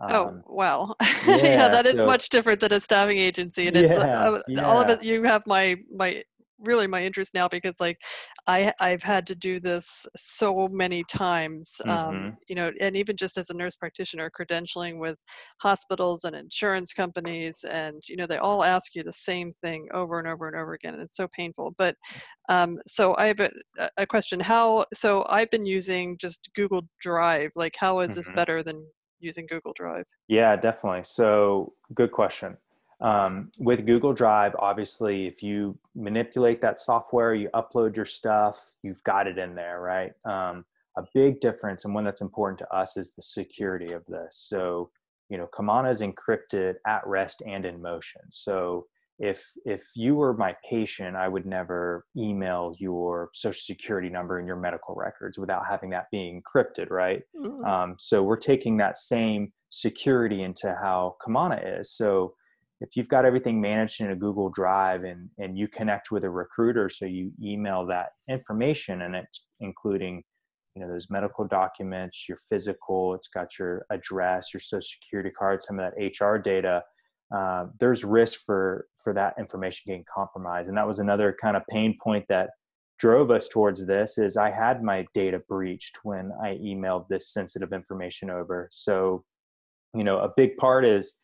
Oh, 0.00 0.28
um, 0.28 0.42
oh 0.46 0.54
wow! 0.54 0.94
Yeah, 1.26 1.36
yeah 1.36 1.68
that 1.68 1.84
so, 1.84 1.90
is 1.90 2.04
much 2.04 2.28
different 2.28 2.60
than 2.60 2.72
a 2.72 2.80
staffing 2.80 3.18
agency, 3.18 3.66
and 3.66 3.76
it's 3.76 3.92
yeah, 3.92 4.60
uh, 4.60 4.64
all 4.64 4.80
of 4.80 4.90
it. 4.90 5.02
You 5.02 5.24
have 5.24 5.44
my 5.46 5.76
my 5.92 6.22
really 6.60 6.86
my 6.86 7.02
interest 7.02 7.34
now 7.34 7.48
because 7.48 7.74
like 7.80 7.98
I 8.46 8.72
I've 8.80 9.02
had 9.02 9.26
to 9.28 9.34
do 9.34 9.60
this 9.60 10.06
so 10.16 10.68
many 10.70 11.04
times, 11.04 11.74
um, 11.84 11.90
mm-hmm. 11.90 12.16
um, 12.26 12.36
you 12.48 12.54
know, 12.54 12.70
and 12.80 12.96
even 12.96 13.16
just 13.16 13.38
as 13.38 13.50
a 13.50 13.54
nurse 13.54 13.76
practitioner, 13.76 14.30
credentialing 14.30 14.98
with 14.98 15.16
hospitals 15.60 16.24
and 16.24 16.34
insurance 16.34 16.92
companies, 16.92 17.64
and 17.70 18.02
you 18.08 18.16
know 18.16 18.26
they 18.26 18.38
all 18.38 18.64
ask 18.64 18.94
you 18.94 19.02
the 19.02 19.12
same 19.12 19.52
thing 19.62 19.86
over 19.92 20.18
and 20.18 20.28
over 20.28 20.48
and 20.48 20.56
over 20.56 20.74
again, 20.74 20.94
and 20.94 21.02
it's 21.02 21.16
so 21.16 21.28
painful. 21.34 21.74
But 21.78 21.96
um, 22.48 22.78
so 22.86 23.14
I 23.18 23.26
have 23.26 23.40
a, 23.40 23.50
a, 23.96 24.06
question: 24.06 24.40
How? 24.40 24.84
So 24.94 25.24
I've 25.28 25.50
been 25.50 25.66
using 25.66 26.16
just 26.18 26.48
Google 26.54 26.82
Drive. 27.00 27.50
Like, 27.54 27.74
how 27.78 28.00
is 28.00 28.12
mm-hmm. 28.12 28.20
this 28.20 28.30
better 28.30 28.62
than 28.62 28.84
using 29.20 29.46
Google 29.48 29.72
Drive? 29.74 30.06
Yeah, 30.28 30.56
definitely. 30.56 31.02
So 31.04 31.72
good 31.94 32.12
question. 32.12 32.56
Um, 33.00 33.50
with 33.58 33.86
Google 33.86 34.12
Drive, 34.12 34.54
obviously, 34.58 35.26
if 35.26 35.42
you 35.42 35.78
manipulate 35.94 36.60
that 36.62 36.80
software, 36.80 37.34
you 37.34 37.48
upload 37.54 37.94
your 37.94 38.04
stuff, 38.04 38.74
you've 38.82 39.02
got 39.04 39.26
it 39.26 39.38
in 39.38 39.54
there, 39.54 39.80
right? 39.80 40.12
Um, 40.24 40.64
a 40.96 41.02
big 41.14 41.40
difference 41.40 41.84
and 41.84 41.94
one 41.94 42.04
that's 42.04 42.22
important 42.22 42.58
to 42.58 42.74
us 42.74 42.96
is 42.96 43.14
the 43.14 43.22
security 43.22 43.92
of 43.92 44.04
this. 44.06 44.36
So, 44.48 44.90
you 45.28 45.38
know, 45.38 45.48
Kamana 45.54 45.90
is 45.90 46.00
encrypted 46.00 46.74
at 46.86 47.06
rest 47.06 47.42
and 47.46 47.64
in 47.64 47.80
motion. 47.80 48.22
So, 48.30 48.86
if 49.20 49.44
if 49.64 49.82
you 49.96 50.14
were 50.14 50.32
my 50.32 50.54
patient, 50.68 51.16
I 51.16 51.26
would 51.26 51.44
never 51.44 52.06
email 52.16 52.74
your 52.78 53.30
social 53.34 53.60
security 53.60 54.08
number 54.08 54.38
and 54.38 54.46
your 54.46 54.56
medical 54.56 54.94
records 54.94 55.38
without 55.38 55.64
having 55.68 55.90
that 55.90 56.06
being 56.12 56.40
encrypted, 56.40 56.90
right? 56.90 57.22
Mm-hmm. 57.36 57.64
Um, 57.64 57.96
so 57.98 58.22
we're 58.22 58.36
taking 58.36 58.76
that 58.76 58.96
same 58.96 59.52
security 59.70 60.42
into 60.42 60.68
how 60.80 61.16
Kamana 61.20 61.80
is. 61.80 61.90
So 61.90 62.34
if 62.80 62.96
you've 62.96 63.08
got 63.08 63.24
everything 63.24 63.60
managed 63.60 64.00
in 64.00 64.10
a 64.10 64.16
Google 64.16 64.50
Drive 64.50 65.04
and, 65.04 65.28
and 65.38 65.58
you 65.58 65.66
connect 65.66 66.10
with 66.10 66.24
a 66.24 66.30
recruiter, 66.30 66.88
so 66.88 67.06
you 67.06 67.32
email 67.42 67.84
that 67.86 68.10
information 68.28 69.02
and 69.02 69.16
it's 69.16 69.46
including, 69.60 70.22
you 70.74 70.82
know, 70.82 70.88
those 70.88 71.10
medical 71.10 71.44
documents, 71.46 72.26
your 72.28 72.38
physical, 72.48 73.14
it's 73.14 73.28
got 73.28 73.58
your 73.58 73.84
address, 73.90 74.54
your 74.54 74.60
social 74.60 74.86
security 75.02 75.30
card, 75.30 75.62
some 75.62 75.80
of 75.80 75.92
that 75.92 76.24
HR 76.24 76.36
data. 76.36 76.82
Uh, 77.34 77.66
there's 77.78 78.04
risk 78.04 78.40
for 78.46 78.86
for 79.02 79.12
that 79.12 79.34
information 79.38 79.82
getting 79.86 80.04
compromised, 80.12 80.68
and 80.68 80.78
that 80.78 80.86
was 80.86 80.98
another 80.98 81.36
kind 81.42 81.56
of 81.58 81.62
pain 81.68 81.94
point 82.02 82.24
that 82.28 82.50
drove 82.98 83.30
us 83.30 83.48
towards 83.48 83.84
this. 83.86 84.16
Is 84.16 84.38
I 84.38 84.50
had 84.50 84.82
my 84.82 85.04
data 85.12 85.40
breached 85.46 85.98
when 86.04 86.32
I 86.42 86.54
emailed 86.54 87.08
this 87.08 87.30
sensitive 87.30 87.72
information 87.74 88.30
over. 88.30 88.68
So, 88.72 89.24
you 89.94 90.04
know, 90.04 90.20
a 90.20 90.30
big 90.34 90.56
part 90.56 90.86
is 90.86 91.16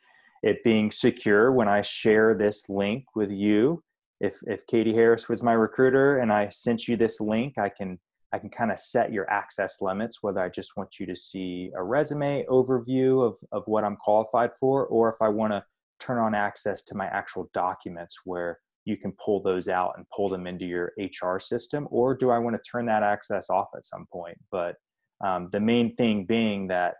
it 0.45 0.63
being 0.63 0.91
secure 0.91 1.51
when 1.51 1.69
I 1.69 1.81
share 1.81 2.35
this 2.35 2.69
link 2.69 3.07
with 3.17 3.33
you. 3.33 3.83
If 4.21 4.39
if 4.47 4.67
Katie 4.67 4.95
Harris 4.95 5.29
was 5.29 5.43
my 5.43 5.55
recruiter 5.55 6.19
and 6.19 6.31
I 6.31 6.51
sent 6.51 6.87
you 6.87 6.97
this 6.97 7.19
link, 7.19 7.57
I 7.59 7.71
can 7.71 7.99
I 8.33 8.39
can 8.39 8.51
kind 8.51 8.71
of 8.71 8.79
set 8.79 9.13
your 9.13 9.29
access 9.31 9.81
limits, 9.81 10.23
whether 10.23 10.41
I 10.41 10.51
just 10.51 10.77
want 10.77 11.01
you 11.01 11.07
to 11.07 11.17
see 11.17 11.71
a 11.75 11.83
resume 11.83 12.45
overview 12.51 13.25
of, 13.27 13.37
of 13.53 13.63
what 13.67 13.85
I'm 13.85 13.97
qualified 13.97 14.51
for, 14.59 14.87
or 14.87 15.09
if 15.09 15.23
I 15.23 15.29
want 15.29 15.53
to 15.53 15.65
turn 15.99 16.19
on 16.19 16.35
access 16.35 16.83
to 16.83 16.97
my 16.97 17.07
actual 17.07 17.49
documents 17.55 18.19
where 18.25 18.59
you 18.85 18.99
can 18.99 19.13
pull 19.13 19.41
those 19.41 19.69
out 19.69 19.95
and 19.97 20.05
pull 20.15 20.29
them 20.29 20.47
into 20.47 20.67
your 20.67 20.93
hr 21.23 21.39
system 21.39 21.89
or 21.91 22.15
do 22.15 22.29
i 22.31 22.37
want 22.37 22.55
to 22.55 22.71
turn 22.71 22.85
that 22.85 23.03
access 23.03 23.49
off 23.49 23.69
at 23.75 23.87
some 23.87 24.07
point 24.13 24.37
but 24.51 24.77
um, 25.25 25.49
the 25.53 25.61
main 25.61 25.95
thing 25.97 26.27
being 26.27 26.67
that 26.69 26.97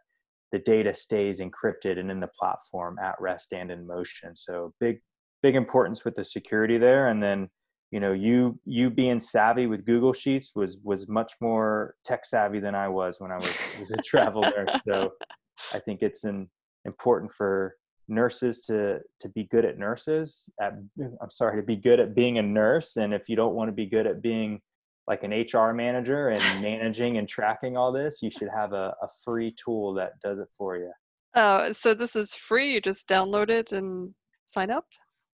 the 0.55 0.61
data 0.61 0.95
stays 0.95 1.41
encrypted 1.41 1.99
and 1.99 2.13
in 2.13 2.21
the 2.21 2.29
platform 2.29 2.97
at 3.03 3.17
rest 3.21 3.53
and 3.53 3.73
in 3.73 3.85
motion. 3.85 4.37
So 4.37 4.73
big 4.79 5.01
big 5.43 5.57
importance 5.57 6.05
with 6.05 6.15
the 6.15 6.23
security 6.23 6.79
there. 6.79 7.09
And 7.09 7.21
then 7.21 7.49
you 7.91 7.99
know 7.99 8.13
you 8.13 8.61
you 8.65 8.89
being 8.89 9.19
savvy 9.19 9.67
with 9.67 9.85
google 9.85 10.13
sheets 10.13 10.53
was 10.55 10.79
was 10.83 11.09
much 11.09 11.33
more 11.41 11.95
tech 12.05 12.25
savvy 12.25 12.59
than 12.59 12.75
i 12.75 12.89
was 12.89 13.21
when 13.21 13.31
i 13.31 13.37
was, 13.37 13.57
was 13.79 13.91
a 13.93 13.99
travel 13.99 14.43
nurse 14.43 14.75
so 14.89 15.13
i 15.73 15.79
think 15.79 16.03
it's 16.03 16.25
an, 16.25 16.49
important 16.87 17.31
for 17.31 17.77
nurses 18.09 18.63
to 18.63 18.99
to 19.21 19.29
be 19.29 19.45
good 19.45 19.65
at 19.65 19.79
nurses 19.79 20.49
at 20.61 20.73
i'm 21.23 21.31
sorry 21.31 21.61
to 21.61 21.67
be 21.67 21.77
good 21.77 22.01
at 22.01 22.15
being 22.15 22.39
a 22.39 22.43
nurse. 22.43 22.97
And 22.97 23.15
if 23.15 23.29
you 23.29 23.37
don't 23.37 23.55
want 23.55 23.69
to 23.69 23.73
be 23.73 23.87
good 23.87 24.07
at 24.07 24.23
being 24.23 24.61
like 25.07 25.23
an 25.23 25.31
hr 25.31 25.73
manager 25.73 26.29
and 26.29 26.63
managing 26.63 27.19
and 27.19 27.29
tracking 27.29 27.77
all 27.77 27.93
this 27.93 28.21
you 28.23 28.31
should 28.31 28.49
have 28.55 28.73
a, 28.73 28.95
a 29.03 29.09
free 29.25 29.55
tool 29.63 29.95
that 29.95 30.13
does 30.23 30.41
it 30.41 30.49
for 30.57 30.77
you 30.77 30.91
oh 31.35 31.73
so 31.73 31.95
this 31.95 32.17
is 32.17 32.35
free 32.35 32.73
you 32.73 32.81
just 32.81 33.09
download 33.09 33.51
it 33.51 33.73
and 33.73 34.13
sign 34.47 34.71
up 34.71 34.87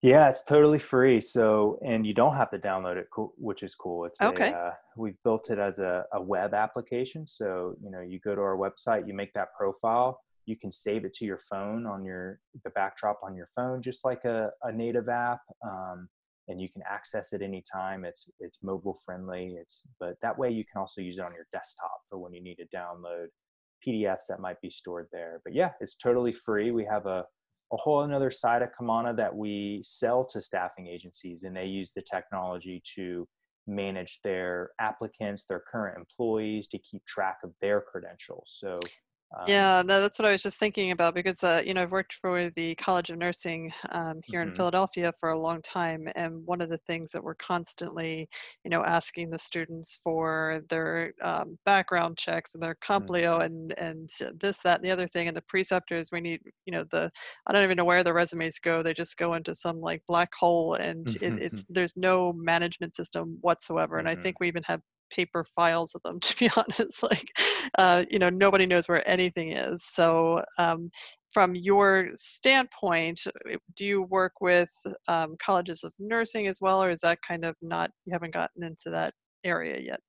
yeah, 0.03 0.29
it's 0.29 0.43
totally 0.43 0.79
free. 0.79 1.21
So, 1.21 1.79
and 1.85 2.07
you 2.07 2.15
don't 2.15 2.35
have 2.35 2.51
to 2.53 2.59
download 2.59 2.97
it, 2.97 3.07
which 3.37 3.63
is 3.63 3.75
cool. 3.75 4.07
It's 4.07 4.21
okay. 4.21 4.51
A, 4.51 4.57
uh, 4.57 4.73
we've 4.97 5.23
built 5.25 5.51
it 5.51 5.59
as 5.59 5.79
a, 5.79 6.05
a 6.15 6.23
web 6.23 6.55
application. 6.55 7.27
So, 7.27 7.75
you 7.83 7.91
know, 7.91 8.01
you 8.01 8.19
go 8.19 8.35
to 8.35 8.41
our 8.41 8.57
website, 8.57 9.07
you 9.07 9.13
make 9.13 9.35
that 9.35 9.49
profile, 9.59 10.19
you 10.47 10.57
can 10.57 10.73
save 10.73 11.05
it 11.05 11.13
to 11.15 11.27
your 11.27 11.39
phone 11.39 11.87
on 11.87 12.03
your 12.05 12.41
the 12.65 12.71
backdrop 12.71 13.21
on 13.23 13.37
your 13.37 13.49
phone, 13.55 13.83
just 13.83 14.05
like 14.05 14.25
a, 14.25 14.51
a 14.63 14.73
native 14.73 15.11
app, 15.11 15.41
um, 15.63 16.09
and 16.51 16.61
you 16.61 16.69
can 16.69 16.83
access 16.89 17.33
it 17.33 17.43
anytime. 17.43 18.05
It's 18.05 18.29
it's 18.41 18.63
mobile 18.63 18.99
friendly. 19.05 19.57
It's 19.61 19.87
but 19.99 20.17
that 20.23 20.37
way 20.37 20.51
you 20.51 20.65
can 20.65 20.81
also 20.81 21.01
use 21.01 21.19
it 21.19 21.25
on 21.25 21.33
your 21.33 21.47
desktop 21.53 22.01
for 22.09 22.19
when 22.19 22.33
you 22.33 22.43
need 22.43 22.57
to 22.57 22.77
download 22.77 23.27
PDFs 23.87 24.27
that 24.29 24.41
might 24.41 24.61
be 24.61 24.71
stored 24.71 25.07
there. 25.13 25.41
But 25.45 25.55
yeah, 25.55 25.71
it's 25.81 25.95
totally 25.95 26.33
free. 26.33 26.71
We 26.71 26.85
have 26.85 27.07
a 27.07 27.25
a 27.73 27.77
whole 27.77 28.03
another 28.03 28.31
side 28.31 28.63
of 28.63 28.71
Kamana 28.79 29.17
that 29.17 29.35
we 29.35 29.81
sell 29.85 30.25
to 30.27 30.41
staffing 30.41 30.89
agencies, 30.89 31.45
and 31.45 31.57
they 31.57 31.67
use 31.67 31.93
the 31.95 32.03
technology 32.03 32.83
to 32.97 33.29
manage 33.67 34.19
their 34.25 34.71
applicants, 34.81 35.45
their 35.45 35.63
current 35.71 35.97
employees, 35.97 36.67
to 36.69 36.79
keep 36.79 37.05
track 37.07 37.39
of 37.45 37.55
their 37.61 37.81
credentials. 37.81 38.57
So 38.59 38.81
um, 39.37 39.45
yeah, 39.47 39.83
no, 39.87 40.01
that's 40.01 40.19
what 40.19 40.27
I 40.27 40.33
was 40.33 40.43
just 40.43 40.59
thinking 40.59 40.91
about 40.91 41.15
because 41.15 41.45
uh, 41.45 41.63
you 41.65 41.73
know 41.73 41.83
I've 41.83 41.93
worked 41.93 42.15
for 42.15 42.51
the 42.51 42.75
College 42.75 43.11
of 43.11 43.19
Nursing 43.19 43.73
um, 43.93 44.21
here 44.25 44.41
mm-hmm. 44.41 44.51
in 44.51 44.57
Philadelphia 44.57 45.13
for 45.21 45.31
a 45.31 45.39
long 45.39 45.63
time, 45.63 46.09
and 46.17 46.45
one 46.47 46.61
of 46.61 46.69
the 46.69 46.79
things 46.79 47.13
that 47.13 47.23
we're 47.23 47.37
constantly, 47.37 48.29
you 48.65 48.71
know, 48.71 48.85
asking 48.85 49.31
the 49.31 49.39
students 49.39 50.01
for 50.03 50.63
their 50.69 51.13
um, 51.23 51.57
background 51.65 52.19
checks 52.19 52.55
and 52.55 52.63
their 52.63 52.77
Complio 52.85 53.39
mm-hmm. 53.39 53.43
and 53.43 53.75
and 53.79 54.11
this, 54.41 54.59
that, 54.59 54.77
and 54.77 54.85
the 54.85 54.91
other 54.91 55.07
thing, 55.07 55.29
and 55.29 55.37
the 55.37 55.43
preceptors. 55.43 56.11
We 56.11 56.21
need, 56.21 56.41
you 56.67 56.73
know, 56.73 56.85
the 56.91 57.09
I 57.47 57.53
don't 57.53 57.63
even 57.63 57.77
know 57.77 57.85
where 57.85 58.03
the 58.03 58.13
resumes 58.13 58.59
go. 58.59 58.83
They 58.83 58.95
just 58.95 59.17
go 59.17 59.35
into 59.35 59.55
some 59.55 59.81
like 59.81 60.03
black 60.09 60.35
hole, 60.35 60.75
and 60.75 61.09
it, 61.23 61.23
it's 61.41 61.67
there's 61.69 61.97
no 61.97 62.33
management 62.33 62.97
system 62.97 63.39
whatsoever. 63.43 63.99
And 63.99 64.09
mm-hmm. 64.09 64.19
I 64.19 64.23
think 64.25 64.41
we 64.41 64.49
even 64.49 64.65
have 64.65 64.81
paper 65.11 65.45
files 65.45 65.95
of 65.95 66.03
them 66.03 66.21
to 66.21 66.37
be 66.37 66.51
honest 66.57 67.03
like 67.03 67.27
uh, 67.79 68.05
you 68.11 68.19
know 68.19 68.31
nobody 68.31 68.67
knows 68.67 68.89
where 68.89 69.07
anything 69.09 69.53
is. 69.53 69.85
So 69.85 70.43
um, 70.59 70.91
from 71.33 71.55
your 71.55 72.11
standpoint 72.15 73.21
uh, 73.27 73.57
do 73.77 73.85
you 73.85 74.03
work 74.03 74.33
with 74.41 74.71
um, 75.09 75.37
colleges 75.43 75.85
of 75.85 75.93
nursing 75.99 76.47
as 76.47 76.59
well 76.61 76.83
or 76.83 76.91
is 76.91 77.01
that 77.01 77.19
kind 77.27 77.45
of 77.45 77.55
not 77.63 77.91
you 78.05 78.13
haven't 78.13 78.35
gotten 78.35 78.63
into 78.65 78.91
that 78.91 79.15
area 79.45 79.81
yet? 79.81 80.01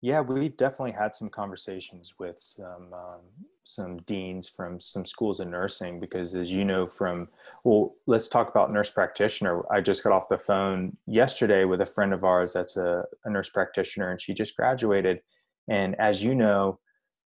Yeah, 0.00 0.20
we've 0.20 0.56
definitely 0.56 0.92
had 0.92 1.14
some 1.14 1.30
conversations 1.30 2.14
with 2.18 2.36
some 2.40 2.92
um, 2.92 3.20
some 3.64 3.98
deans 4.06 4.48
from 4.48 4.80
some 4.80 5.06
schools 5.06 5.40
of 5.40 5.48
nursing 5.48 6.00
because, 6.00 6.34
as 6.34 6.50
you 6.50 6.64
know, 6.64 6.86
from 6.86 7.28
well, 7.64 7.94
let's 8.06 8.28
talk 8.28 8.48
about 8.48 8.72
nurse 8.72 8.90
practitioner. 8.90 9.62
I 9.72 9.80
just 9.80 10.02
got 10.02 10.12
off 10.12 10.28
the 10.28 10.38
phone 10.38 10.96
yesterday 11.06 11.64
with 11.64 11.80
a 11.80 11.86
friend 11.86 12.12
of 12.12 12.24
ours 12.24 12.52
that's 12.52 12.76
a, 12.76 13.04
a 13.24 13.30
nurse 13.30 13.50
practitioner, 13.50 14.10
and 14.10 14.20
she 14.20 14.34
just 14.34 14.56
graduated. 14.56 15.20
And 15.68 15.98
as 16.00 16.22
you 16.22 16.34
know, 16.34 16.80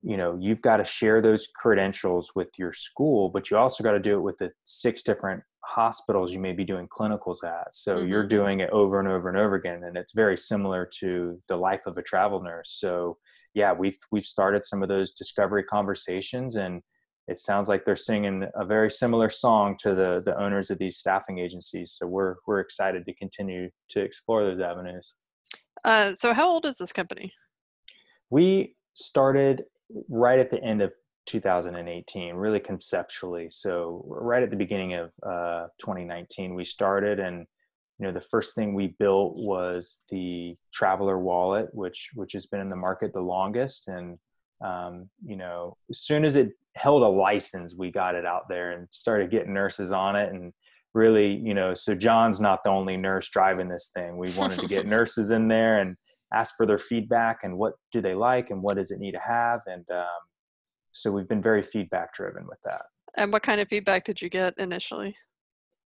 you 0.02 0.18
know 0.18 0.38
you've 0.40 0.62
got 0.62 0.78
to 0.78 0.86
share 0.86 1.22
those 1.22 1.48
credentials 1.56 2.32
with 2.36 2.50
your 2.58 2.74
school, 2.74 3.30
but 3.30 3.50
you 3.50 3.58
also 3.58 3.84
got 3.84 3.94
to 3.94 4.00
do 4.00 4.18
it 4.18 4.22
with 4.22 4.38
the 4.38 4.52
six 4.64 5.04
different 5.04 5.44
hospitals 5.64 6.32
you 6.32 6.40
may 6.40 6.54
be 6.54 6.64
doing 6.64 6.88
clinicals 6.88 7.44
at. 7.44 7.74
So 7.74 7.98
mm-hmm. 7.98 8.08
you're 8.08 8.28
doing 8.28 8.60
it 8.60 8.70
over 8.70 9.00
and 9.00 9.08
over 9.08 9.30
and 9.30 9.38
over 9.38 9.56
again, 9.56 9.84
and 9.84 9.98
it's 9.98 10.14
very 10.14 10.38
similar 10.38 10.90
to 11.00 11.42
the 11.50 11.58
life 11.58 11.86
of 11.86 11.98
a 11.98 12.04
travel 12.04 12.42
nurse. 12.42 12.78
So 12.80 13.18
yeah, 13.56 13.74
we've 13.74 13.98
we've 14.12 14.26
started 14.26 14.66
some 14.66 14.84
of 14.84 14.90
those 14.90 15.14
discovery 15.14 15.64
conversations, 15.64 16.58
and 16.58 16.82
it 17.28 17.40
sounds 17.40 17.70
like 17.70 17.86
they're 17.86 17.96
singing 17.96 18.46
a 18.54 18.66
very 18.66 18.92
similar 18.92 19.30
song 19.30 19.78
to 19.80 19.96
the 19.96 20.22
the 20.24 20.38
owners 20.40 20.70
of 20.70 20.78
these 20.78 20.98
staffing 20.98 21.40
agencies. 21.40 21.96
So 21.98 22.06
we're 22.06 22.36
we're 22.46 22.60
excited 22.60 23.06
to 23.06 23.14
continue 23.16 23.70
to 23.90 24.02
explore 24.02 24.44
those 24.44 24.60
avenues. 24.60 25.16
Uh, 25.86 26.14
so 26.14 26.34
how 26.34 26.50
old 26.50 26.66
is 26.66 26.78
this 26.78 26.92
company? 26.92 27.32
We 28.30 28.76
started 28.94 29.64
right 30.10 30.40
at 30.40 30.50
the 30.50 30.62
end 30.62 30.82
of 30.82 30.92
2018 31.28 32.36
really 32.36 32.60
conceptually 32.60 33.48
so 33.50 34.04
right 34.08 34.44
at 34.44 34.52
the 34.52 34.56
beginning 34.56 34.94
of 34.94 35.12
uh, 35.24 35.68
2019 35.80 36.54
we 36.54 36.64
started 36.64 37.20
and 37.20 37.48
you 38.00 38.06
know 38.06 38.12
the 38.12 38.22
first 38.22 38.56
thing 38.56 38.74
we 38.74 38.96
built 39.00 39.36
was 39.36 40.02
the 40.10 40.56
traveler 40.74 41.20
wallet 41.20 41.68
which 41.74 42.10
which 42.14 42.34
has 42.34 42.46
been 42.48 42.60
in 42.60 42.70
the 42.70 42.76
market 42.76 43.14
the 43.14 43.20
longest 43.20 43.88
and 43.88 44.18
um, 44.64 45.10
you 45.26 45.36
know 45.36 45.76
as 45.90 46.00
soon 46.00 46.26
as 46.26 46.36
it 46.36 46.50
held 46.76 47.04
a 47.04 47.08
license 47.08 47.76
we 47.78 47.92
got 47.92 48.16
it 48.16 48.26
out 48.26 48.44
there 48.50 48.72
and 48.72 48.88
started 48.92 49.32
getting 49.32 49.54
nurses 49.54 49.92
on 49.92 50.16
it 50.16 50.34
and 50.34 50.54
really 50.94 51.36
you 51.44 51.54
know 51.54 51.74
so 51.74 51.94
john's 51.94 52.40
not 52.40 52.64
the 52.64 52.70
only 52.70 52.98
nurse 52.98 53.30
driving 53.30 53.68
this 53.68 53.92
thing 53.94 54.18
we 54.18 54.28
wanted 54.38 54.60
to 54.60 54.68
get 54.68 54.86
nurses 54.88 55.32
in 55.32 55.48
there 55.48 55.78
and 55.78 55.96
ask 56.34 56.56
for 56.58 56.66
their 56.66 56.78
feedback 56.78 57.40
and 57.44 57.58
what 57.58 57.74
do 57.92 58.02
they 58.02 58.16
like 58.16 58.50
and 58.50 58.62
what 58.62 58.76
does 58.76 58.92
it 58.92 59.00
need 59.00 59.12
to 59.12 59.20
have 59.20 59.60
and 59.68 59.86
um, 59.92 60.06
so 60.96 61.12
we've 61.12 61.28
been 61.28 61.42
very 61.42 61.62
feedback 61.62 62.14
driven 62.14 62.48
with 62.48 62.58
that. 62.64 62.84
And 63.16 63.32
what 63.32 63.44
kind 63.44 63.62
of 63.62 63.68
feedback 63.68 64.06
did 64.06 64.22
you 64.22 64.30
get 64.30 64.54
initially? 64.58 65.16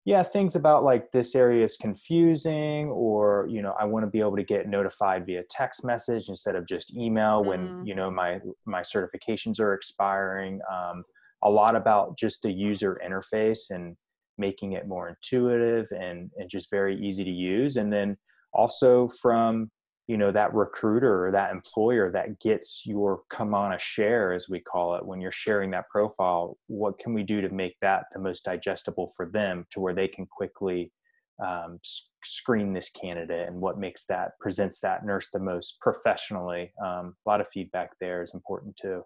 Yeah, 0.07 0.23
things 0.23 0.55
about 0.55 0.85
like 0.85 1.13
this 1.13 1.35
area 1.35 1.65
is 1.65 1.79
confusing, 1.79 2.89
or 2.89 3.47
you 3.49 3.63
know, 3.63 3.75
I 3.81 3.85
want 3.87 4.05
to 4.05 4.11
be 4.11 4.21
able 4.21 4.37
to 4.37 4.43
get 4.43 4.69
notified 4.69 5.25
via 5.25 5.43
text 5.49 5.83
message 5.83 6.29
instead 6.29 6.57
of 6.57 6.67
just 6.67 6.95
email 6.95 7.43
mm. 7.43 7.47
when 7.47 7.87
you 7.87 7.95
know 7.95 8.11
my 8.11 8.41
my 8.67 8.83
certifications 8.83 9.59
are 9.61 9.73
expiring. 9.73 10.61
Um, 10.71 11.05
a 11.43 11.49
lot 11.49 11.77
about 11.77 12.19
just 12.19 12.43
the 12.43 12.51
user 12.51 13.01
interface 13.07 13.71
and 13.71 13.97
making 14.39 14.73
it 14.73 14.87
more 14.87 15.09
intuitive 15.09 15.87
and 15.91 16.31
and 16.37 16.51
just 16.51 16.71
very 16.71 17.01
easy 17.01 17.25
to 17.25 17.31
use, 17.31 17.77
and 17.77 17.91
then 17.91 18.17
also 18.53 19.09
from 19.23 19.71
you 20.07 20.17
know 20.19 20.31
that 20.31 20.53
recruiter 20.55 21.27
or 21.27 21.31
that 21.31 21.53
employer 21.53 22.11
that 22.11 22.39
gets 22.41 22.83
your 22.85 23.23
Kamana 23.33 23.79
share 23.81 24.33
as 24.33 24.49
we 24.49 24.61
call 24.61 24.97
it 24.97 25.05
when 25.05 25.21
you're 25.21 25.33
sharing 25.33 25.71
that 25.71 25.89
profile 25.89 26.57
what 26.67 26.99
can 26.99 27.15
we 27.15 27.23
do 27.23 27.41
to 27.41 27.49
make 27.49 27.77
that 27.81 28.05
the 28.13 28.21
most 28.21 28.45
digestible 28.45 29.11
for 29.17 29.31
them 29.31 29.67
to 29.71 29.81
where 29.81 29.95
they 29.95 30.09
can 30.09 30.27
quickly 30.27 30.93
um, 31.45 31.81
screen 32.23 32.73
this 32.73 32.91
candidate 32.91 33.49
and 33.49 33.61
what 33.61 33.79
makes 33.79 34.05
that 34.07 34.39
presents 34.41 34.81
that 34.81 35.05
nurse 35.05 35.31
the 35.33 35.39
most 35.41 35.81
professionally? 35.81 36.73
Um, 36.85 37.15
a 37.27 37.29
lot 37.29 37.41
of 37.41 37.49
feedback 37.53 37.91
there 38.01 38.23
is 38.23 38.35
important 38.35 38.77
too 38.77 39.03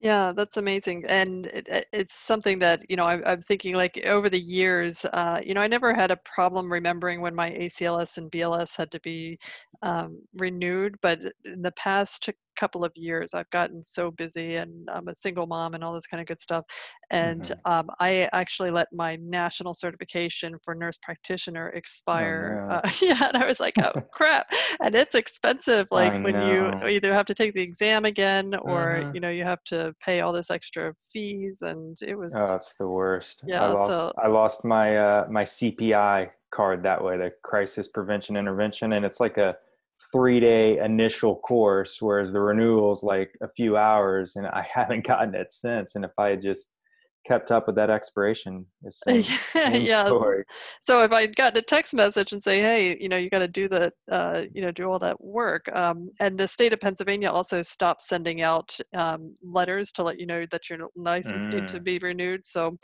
yeah, 0.00 0.32
that's 0.36 0.58
amazing, 0.58 1.04
and 1.08 1.46
it, 1.46 1.86
it's 1.92 2.16
something 2.16 2.58
that 2.58 2.82
you 2.90 2.96
know 2.96 3.04
I, 3.06 3.32
I'm 3.32 3.40
thinking 3.42 3.74
like 3.74 3.98
over 4.04 4.28
the 4.28 4.38
years, 4.40 5.04
uh, 5.06 5.40
you 5.44 5.54
know, 5.54 5.60
I 5.62 5.68
never 5.68 5.94
had 5.94 6.10
a 6.10 6.16
problem 6.18 6.70
remembering 6.70 7.20
when 7.22 7.34
my 7.34 7.50
ACLS 7.50 8.18
and 8.18 8.30
BLS 8.30 8.76
had 8.76 8.90
to 8.92 9.00
be 9.00 9.38
um, 9.82 10.20
renewed, 10.34 10.96
but 11.00 11.20
in 11.44 11.62
the 11.62 11.72
past 11.72 12.28
couple 12.56 12.84
of 12.84 12.92
years 12.94 13.34
i've 13.34 13.48
gotten 13.50 13.82
so 13.82 14.10
busy 14.10 14.56
and 14.56 14.88
i'm 14.92 15.08
a 15.08 15.14
single 15.14 15.46
mom 15.46 15.74
and 15.74 15.84
all 15.84 15.92
this 15.92 16.06
kind 16.06 16.20
of 16.20 16.26
good 16.26 16.40
stuff 16.40 16.64
and 17.10 17.42
mm-hmm. 17.42 17.72
um, 17.72 17.90
i 18.00 18.28
actually 18.32 18.70
let 18.70 18.88
my 18.92 19.16
national 19.16 19.74
certification 19.74 20.56
for 20.64 20.74
nurse 20.74 20.98
practitioner 21.02 21.72
oh, 21.74 21.78
expire 21.78 22.64
oh, 22.64 22.68
no. 22.68 22.74
uh, 22.76 22.90
yeah 23.02 23.28
and 23.28 23.42
i 23.42 23.46
was 23.46 23.60
like 23.60 23.74
oh 23.78 24.00
crap 24.12 24.46
and 24.82 24.94
it's 24.94 25.14
expensive 25.14 25.86
like 25.90 26.12
I 26.12 26.20
when 26.20 26.34
know. 26.34 26.80
you 26.82 26.88
either 26.88 27.12
have 27.12 27.26
to 27.26 27.34
take 27.34 27.54
the 27.54 27.62
exam 27.62 28.04
again 28.04 28.54
or 28.62 28.96
mm-hmm. 28.96 29.14
you 29.14 29.20
know 29.20 29.30
you 29.30 29.44
have 29.44 29.62
to 29.64 29.94
pay 30.04 30.20
all 30.20 30.32
this 30.32 30.50
extra 30.50 30.94
fees 31.12 31.62
and 31.62 31.96
it 32.02 32.16
was 32.16 32.34
oh 32.36 32.54
it's 32.54 32.74
the 32.76 32.88
worst 32.88 33.42
yeah 33.46 33.62
i 33.62 33.68
lost 33.68 33.90
so, 33.90 34.12
i 34.22 34.26
lost 34.28 34.64
my 34.64 34.96
uh 34.96 35.26
my 35.30 35.44
cpi 35.44 36.30
card 36.50 36.82
that 36.82 37.02
way 37.02 37.16
the 37.16 37.32
crisis 37.42 37.88
prevention 37.88 38.36
intervention 38.36 38.94
and 38.94 39.04
it's 39.04 39.20
like 39.20 39.36
a 39.36 39.56
three 40.16 40.40
day 40.40 40.78
initial 40.78 41.36
course, 41.36 41.98
whereas 42.00 42.32
the 42.32 42.40
renewal's 42.40 43.02
like 43.02 43.30
a 43.42 43.48
few 43.54 43.76
hours, 43.76 44.36
and 44.36 44.46
I 44.46 44.66
haven't 44.74 45.06
gotten 45.06 45.34
it 45.34 45.52
since. 45.52 45.94
And 45.94 46.04
if 46.04 46.12
I 46.18 46.30
had 46.30 46.42
just 46.42 46.68
kept 47.26 47.50
up 47.50 47.66
with 47.66 47.74
that 47.76 47.90
expiration. 47.90 48.64
It's 48.82 49.00
same, 49.04 49.24
same 49.24 49.82
yeah. 49.82 50.06
story. 50.06 50.44
So 50.82 51.02
if 51.02 51.12
I'd 51.12 51.34
gotten 51.34 51.58
a 51.58 51.62
text 51.62 51.92
message 51.92 52.32
and 52.32 52.42
say, 52.42 52.60
hey, 52.60 52.96
you 53.00 53.08
know, 53.08 53.16
you 53.16 53.30
got 53.30 53.40
to 53.40 53.48
do 53.48 53.68
the, 53.68 53.92
uh, 54.10 54.42
you 54.54 54.62
know, 54.62 54.70
do 54.70 54.84
all 54.84 54.98
that 55.00 55.16
work. 55.20 55.68
Um, 55.74 56.10
and 56.20 56.38
the 56.38 56.46
state 56.46 56.72
of 56.72 56.80
Pennsylvania 56.80 57.30
also 57.30 57.62
stopped 57.62 58.02
sending 58.02 58.42
out 58.42 58.78
um, 58.94 59.34
letters 59.42 59.90
to 59.92 60.02
let 60.02 60.20
you 60.20 60.26
know 60.26 60.46
that 60.50 60.70
your 60.70 60.78
license 60.94 61.46
mm. 61.46 61.54
need 61.54 61.68
to 61.68 61.80
be 61.80 61.98
renewed. 61.98 62.46
So 62.46 62.78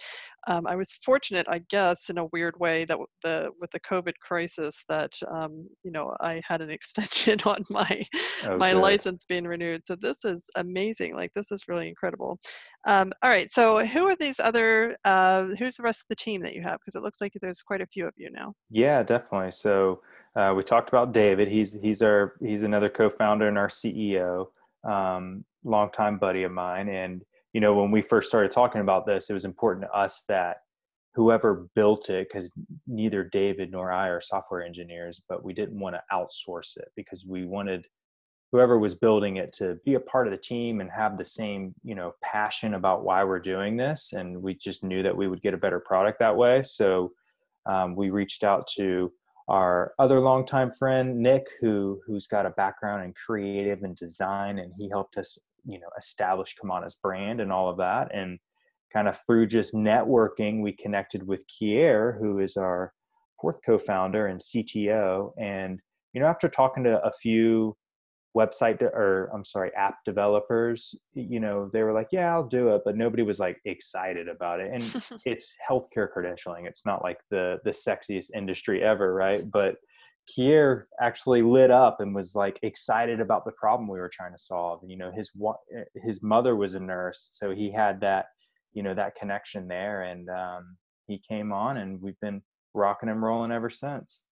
um, 0.47 0.67
I 0.67 0.75
was 0.75 0.93
fortunate, 0.93 1.47
I 1.49 1.61
guess, 1.71 2.11
in 2.11 2.19
a 2.19 2.27
weird 2.27 2.59
way 2.59 2.85
that 2.87 2.99
the 3.23 3.51
with 3.61 3.71
the 3.71 3.81
COVID 3.81 4.15
crisis 4.21 4.85
that 4.89 5.13
um, 5.31 5.69
you 5.85 5.93
know 5.93 6.15
I 6.21 6.41
had 6.45 6.61
an 6.61 6.71
extension 6.83 7.39
on 7.45 7.65
my 7.71 8.05
oh, 8.47 8.57
my 8.57 8.73
license 8.73 9.25
being 9.29 9.45
renewed. 9.45 9.87
So 9.87 9.97
this 9.97 10.25
is 10.25 10.49
amazing. 10.57 11.15
Like 11.15 11.33
this 11.35 11.51
is 11.53 11.69
really 11.69 11.89
incredible. 11.89 12.39
Um, 12.87 13.13
all 13.23 13.31
right. 13.31 13.53
So 13.53 13.85
who 13.87 14.07
are 14.07 14.17
these 14.17 14.41
other? 14.41 14.97
Uh, 15.05 15.47
who's 15.59 15.77
the 15.77 15.83
rest 15.83 16.03
of 16.03 16.09
the 16.09 16.17
team 16.17 16.41
that 16.43 16.55
you 16.55 16.63
have? 16.63 16.79
Because 16.81 16.97
it 16.97 17.03
looks 17.03 17.21
like 17.21 17.33
there's 17.41 17.63
quite 17.63 17.81
a 17.81 17.87
few 17.87 18.07
of 18.07 18.15
you 18.17 18.31
now. 18.31 18.55
Yeah, 18.71 19.03
definitely. 19.03 19.53
So 19.53 20.03
uh, 20.35 20.53
we 20.57 20.63
talked 20.63 20.89
about 20.89 21.13
David. 21.13 21.49
He's 21.49 21.81
he's 21.81 22.03
our 22.03 22.35
he's 22.41 22.63
another 22.63 22.89
co-founder 22.89 23.47
and 23.47 23.59
our 23.59 23.69
CEO, 23.69 24.49
um, 24.85 25.45
longtime 25.65 26.19
buddy 26.19 26.43
of 26.43 26.53
mine, 26.53 26.89
and 26.89 27.25
you 27.53 27.61
know, 27.61 27.75
when 27.75 27.91
we 27.91 28.03
first 28.03 28.29
started 28.29 28.53
talking 28.53 28.81
about 28.81 29.07
this, 29.07 29.29
it 29.29 29.35
was 29.35 29.45
important 29.45 29.87
to 29.87 29.93
us 29.93 30.23
that 30.29 30.59
whoever 31.15 31.69
built 31.75 32.09
it, 32.09 32.29
because 32.33 32.51
neither 32.87 33.25
David 33.25 33.71
nor 33.71 33.93
I 33.93 34.09
are 34.09 34.21
software 34.23 34.63
engineers, 34.63 35.23
but 35.29 35.45
we 35.45 35.53
didn't 35.53 35.79
want 35.79 35.97
to 35.97 36.03
outsource 36.13 36.77
it 36.79 36.89
because 36.97 37.27
we 37.27 37.45
wanted 37.45 37.87
whoever 38.51 38.79
was 38.79 38.95
building 38.95 39.37
it 39.37 39.53
to 39.55 39.79
be 39.85 39.95
a 39.95 40.01
part 40.01 40.27
of 40.27 40.31
the 40.31 40.39
team 40.39 40.81
and 40.81 40.91
have 40.91 41.17
the 41.17 41.25
same, 41.25 41.75
you 41.83 41.95
know, 41.95 42.13
passion 42.23 42.75
about 42.75 43.03
why 43.03 43.25
we're 43.25 43.41
doing 43.41 43.77
this. 43.77 44.13
And 44.15 44.43
we 44.43 44.55
just 44.55 44.85
knew 44.85 45.03
that 45.03 45.17
we 45.17 45.27
would 45.27 45.43
get 45.43 45.55
a 45.55 45.59
better 45.59 45.81
product 45.81 46.19
that 46.19 46.37
way. 46.37 46.63
So 46.63 47.13
um, 47.67 47.97
we 47.97 48.11
reached 48.11 48.45
out 48.45 48.67
to 48.77 49.11
our 49.49 49.93
other 49.99 50.21
longtime 50.21 50.71
friend 50.71 51.19
Nick, 51.19 51.47
who 51.61 52.01
who's 52.07 52.27
got 52.27 52.47
a 52.47 52.51
background 52.51 53.05
in 53.05 53.13
creative 53.13 53.83
and 53.83 53.97
design, 53.97 54.59
and 54.59 54.73
he 54.77 54.89
helped 54.89 55.17
us 55.17 55.39
you 55.65 55.79
know 55.81 55.89
establish 55.99 56.55
Kamana's 56.63 56.97
brand 57.03 57.41
and 57.41 57.53
all 57.53 57.69
of 57.69 57.79
that. 57.79 58.15
And 58.15 58.39
kind 58.93 59.09
of 59.09 59.19
through 59.27 59.47
just 59.47 59.75
networking, 59.75 60.61
we 60.61 60.73
connected 60.73 61.27
with 61.27 61.41
Kier, 61.49 62.19
who 62.19 62.39
is 62.39 62.57
our 62.57 62.93
fourth 63.41 63.57
co-founder 63.65 64.27
and 64.27 64.41
CTO. 64.41 65.33
And 65.39 65.81
you 66.13 66.21
know, 66.21 66.27
after 66.27 66.49
talking 66.49 66.85
to 66.85 67.03
a 67.03 67.11
few 67.11 67.77
website 68.37 68.79
de- 68.79 68.87
or 68.87 69.31
I'm 69.35 69.45
sorry, 69.45 69.73
app 69.75 69.97
developers, 70.05 70.95
you 71.15 71.41
know, 71.41 71.69
they 71.73 71.83
were 71.83 71.93
like, 71.93 72.09
"Yeah, 72.13 72.33
I'll 72.33 72.47
do 72.47 72.75
it," 72.75 72.83
but 72.85 72.97
nobody 72.97 73.23
was 73.23 73.39
like 73.39 73.61
excited 73.65 74.29
about 74.29 74.61
it. 74.61 74.71
And 74.73 74.83
it's 75.27 75.55
healthcare 75.69 76.09
credentialing. 76.15 76.67
It's 76.67 76.87
not 76.87 77.03
like 77.03 77.19
the 77.31 77.59
the 77.65 77.71
sexiest 77.71 78.31
industry 78.35 78.83
ever, 78.83 79.13
right? 79.15 79.43
But 79.51 79.77
Kier 80.31 80.85
actually 81.01 81.43
lit 81.43 81.71
up 81.71 82.01
and 82.01 82.15
was 82.15 82.35
like 82.35 82.59
excited 82.63 83.21
about 83.21 83.45
the 83.45 83.53
problem 83.53 83.89
we 83.89 84.01
were 84.01 84.09
trying 84.13 84.33
to 84.33 84.39
solve. 84.39 84.83
And, 84.83 84.91
You 84.91 84.97
know, 84.99 85.11
his 85.11 85.33
his 86.03 86.23
mother 86.23 86.57
was 86.57 86.75
a 86.75 86.81
nurse, 86.81 87.29
so 87.33 87.51
he 87.51 87.71
had 87.73 88.01
that 88.01 88.27
you 88.73 88.83
know 88.83 88.95
that 88.95 89.15
connection 89.15 89.69
there, 89.69 90.03
and 90.03 90.29
um, 90.31 90.77
he 91.07 91.19
came 91.19 91.53
on, 91.53 91.79
and 91.79 92.01
we've 92.01 92.21
been 92.21 92.43
rocking 92.75 93.09
and 93.09 93.23
rolling 93.23 93.53
ever 93.53 93.71
since. 93.71 94.23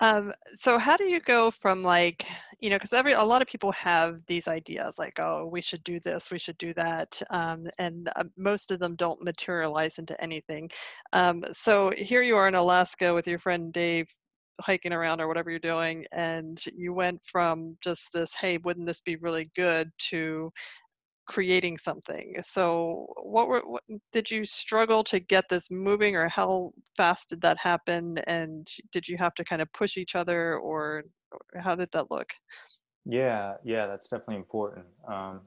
Um, 0.00 0.32
so 0.58 0.76
how 0.78 0.96
do 0.96 1.04
you 1.04 1.20
go 1.20 1.52
from 1.52 1.84
like, 1.84 2.26
you 2.58 2.68
know, 2.68 2.76
because 2.76 2.92
every 2.92 3.12
a 3.12 3.22
lot 3.22 3.42
of 3.42 3.48
people 3.48 3.70
have 3.72 4.18
these 4.26 4.48
ideas 4.48 4.98
like, 4.98 5.20
oh, 5.20 5.46
we 5.46 5.60
should 5.60 5.84
do 5.84 6.00
this, 6.00 6.32
we 6.32 6.38
should 6.38 6.58
do 6.58 6.74
that, 6.74 7.22
um, 7.30 7.66
and 7.78 8.10
uh, 8.16 8.24
most 8.36 8.72
of 8.72 8.80
them 8.80 8.94
don't 8.94 9.22
materialize 9.22 9.98
into 9.98 10.20
anything. 10.20 10.68
Um, 11.12 11.44
so 11.52 11.92
here 11.96 12.22
you 12.22 12.36
are 12.36 12.48
in 12.48 12.56
Alaska 12.56 13.14
with 13.14 13.28
your 13.28 13.38
friend 13.38 13.72
Dave 13.72 14.08
hiking 14.60 14.92
around 14.92 15.20
or 15.20 15.28
whatever 15.28 15.50
you're 15.50 15.58
doing 15.58 16.04
and 16.12 16.62
you 16.76 16.92
went 16.92 17.20
from 17.24 17.76
just 17.82 18.12
this 18.12 18.32
hey 18.34 18.58
wouldn't 18.58 18.86
this 18.86 19.00
be 19.00 19.16
really 19.16 19.50
good? 19.56 19.90
to 19.98 20.50
creating 21.26 21.78
something. 21.78 22.34
So 22.42 23.06
what 23.22 23.48
were 23.48 23.62
what, 23.64 23.82
did 24.12 24.30
you 24.30 24.44
struggle 24.44 25.02
to 25.04 25.20
get 25.20 25.44
this 25.48 25.70
moving 25.70 26.16
or 26.16 26.28
how 26.28 26.72
fast 26.96 27.30
did 27.30 27.40
that 27.42 27.56
happen 27.58 28.18
and 28.26 28.66
did 28.92 29.08
you 29.08 29.16
have 29.18 29.34
to 29.34 29.44
kind 29.44 29.62
of 29.62 29.72
push 29.72 29.96
each 29.96 30.14
other 30.14 30.58
or, 30.58 31.04
or 31.32 31.60
how 31.60 31.74
did 31.74 31.88
that 31.92 32.10
look? 32.10 32.30
Yeah 33.06 33.54
yeah 33.64 33.86
that's 33.86 34.08
definitely 34.08 34.36
important. 34.36 34.86
Um, 35.10 35.40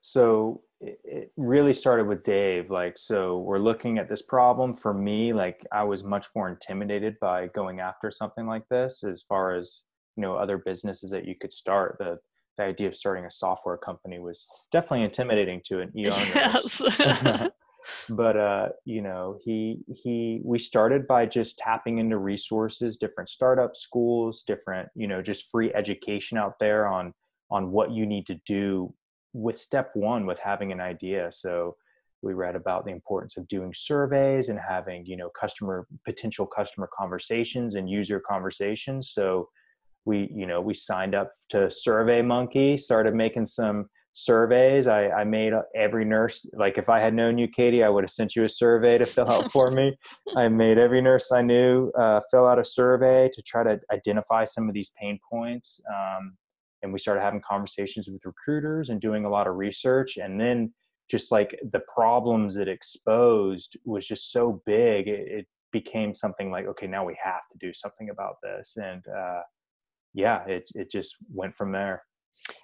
so 0.00 0.62
it 0.80 1.32
really 1.36 1.72
started 1.72 2.06
with 2.06 2.24
Dave. 2.24 2.70
Like, 2.70 2.96
so 2.96 3.38
we're 3.38 3.58
looking 3.58 3.98
at 3.98 4.08
this 4.08 4.22
problem. 4.22 4.74
For 4.74 4.94
me, 4.94 5.32
like, 5.32 5.66
I 5.72 5.84
was 5.84 6.04
much 6.04 6.28
more 6.34 6.48
intimidated 6.48 7.16
by 7.20 7.48
going 7.48 7.80
after 7.80 8.10
something 8.10 8.46
like 8.46 8.66
this 8.70 9.04
as 9.04 9.22
far 9.22 9.54
as, 9.54 9.82
you 10.16 10.22
know, 10.22 10.34
other 10.36 10.58
businesses 10.58 11.10
that 11.10 11.26
you 11.26 11.34
could 11.38 11.52
start. 11.52 11.96
The, 11.98 12.18
the 12.56 12.64
idea 12.64 12.88
of 12.88 12.96
starting 12.96 13.26
a 13.26 13.30
software 13.30 13.76
company 13.76 14.18
was 14.18 14.46
definitely 14.72 15.04
intimidating 15.04 15.60
to 15.66 15.80
an 15.80 15.88
ER 15.96 16.10
yes. 16.34 16.82
but 18.10 18.36
uh, 18.36 18.68
you 18.84 19.02
know, 19.02 19.38
he 19.42 19.78
he 19.86 20.40
we 20.44 20.58
started 20.58 21.06
by 21.06 21.26
just 21.26 21.58
tapping 21.58 21.98
into 21.98 22.18
resources, 22.18 22.96
different 22.96 23.28
startup 23.28 23.76
schools, 23.76 24.44
different, 24.46 24.88
you 24.94 25.06
know, 25.06 25.22
just 25.22 25.50
free 25.50 25.72
education 25.74 26.36
out 26.36 26.54
there 26.60 26.86
on 26.86 27.12
on 27.50 27.70
what 27.70 27.90
you 27.90 28.06
need 28.06 28.26
to 28.26 28.38
do 28.46 28.92
with 29.32 29.58
step 29.58 29.90
one 29.94 30.26
with 30.26 30.40
having 30.40 30.72
an 30.72 30.80
idea. 30.80 31.30
So 31.32 31.76
we 32.22 32.34
read 32.34 32.56
about 32.56 32.84
the 32.84 32.92
importance 32.92 33.36
of 33.36 33.48
doing 33.48 33.72
surveys 33.74 34.48
and 34.48 34.58
having 34.58 35.06
you 35.06 35.16
know 35.16 35.30
customer 35.30 35.86
potential 36.04 36.46
customer 36.46 36.88
conversations 36.96 37.74
and 37.74 37.88
user 37.88 38.20
conversations. 38.20 39.10
So 39.12 39.48
we 40.04 40.30
you 40.34 40.46
know 40.46 40.60
we 40.60 40.74
signed 40.74 41.14
up 41.14 41.30
to 41.50 41.70
survey 41.70 42.22
monkey 42.22 42.76
started 42.76 43.14
making 43.14 43.46
some 43.46 43.86
surveys. 44.12 44.86
I, 44.86 45.08
I 45.08 45.24
made 45.24 45.52
every 45.76 46.04
nurse 46.04 46.44
like 46.54 46.78
if 46.78 46.88
i 46.88 46.98
had 46.98 47.14
known 47.14 47.38
you 47.38 47.46
katie 47.46 47.84
i 47.84 47.88
would 47.88 48.02
have 48.02 48.10
sent 48.10 48.34
you 48.34 48.42
a 48.44 48.48
survey 48.48 48.98
to 48.98 49.06
fill 49.06 49.30
out 49.30 49.50
for 49.52 49.70
me. 49.70 49.96
I 50.36 50.48
made 50.48 50.78
every 50.78 51.00
nurse 51.00 51.30
i 51.32 51.42
knew 51.42 51.92
uh, 51.98 52.20
fill 52.30 52.46
out 52.46 52.58
a 52.58 52.64
survey 52.64 53.30
to 53.32 53.42
try 53.42 53.62
to 53.62 53.78
identify 53.92 54.44
some 54.44 54.68
of 54.68 54.74
these 54.74 54.92
pain 55.00 55.18
points. 55.30 55.80
Um, 55.88 56.36
and 56.82 56.92
we 56.92 56.98
started 56.98 57.20
having 57.20 57.40
conversations 57.40 58.08
with 58.08 58.24
recruiters 58.24 58.90
and 58.90 59.00
doing 59.00 59.24
a 59.24 59.30
lot 59.30 59.46
of 59.46 59.56
research 59.56 60.16
and 60.16 60.40
then 60.40 60.72
just 61.10 61.32
like 61.32 61.58
the 61.72 61.80
problems 61.92 62.56
it 62.56 62.68
exposed 62.68 63.76
was 63.84 64.06
just 64.06 64.30
so 64.32 64.62
big 64.64 65.08
it, 65.08 65.26
it 65.28 65.46
became 65.72 66.12
something 66.12 66.50
like 66.50 66.66
okay 66.66 66.86
now 66.86 67.04
we 67.04 67.16
have 67.22 67.42
to 67.50 67.58
do 67.58 67.72
something 67.72 68.10
about 68.10 68.36
this 68.42 68.76
and 68.76 69.02
uh, 69.08 69.40
yeah 70.14 70.44
it, 70.46 70.70
it 70.74 70.90
just 70.90 71.16
went 71.32 71.54
from 71.54 71.72
there. 71.72 72.02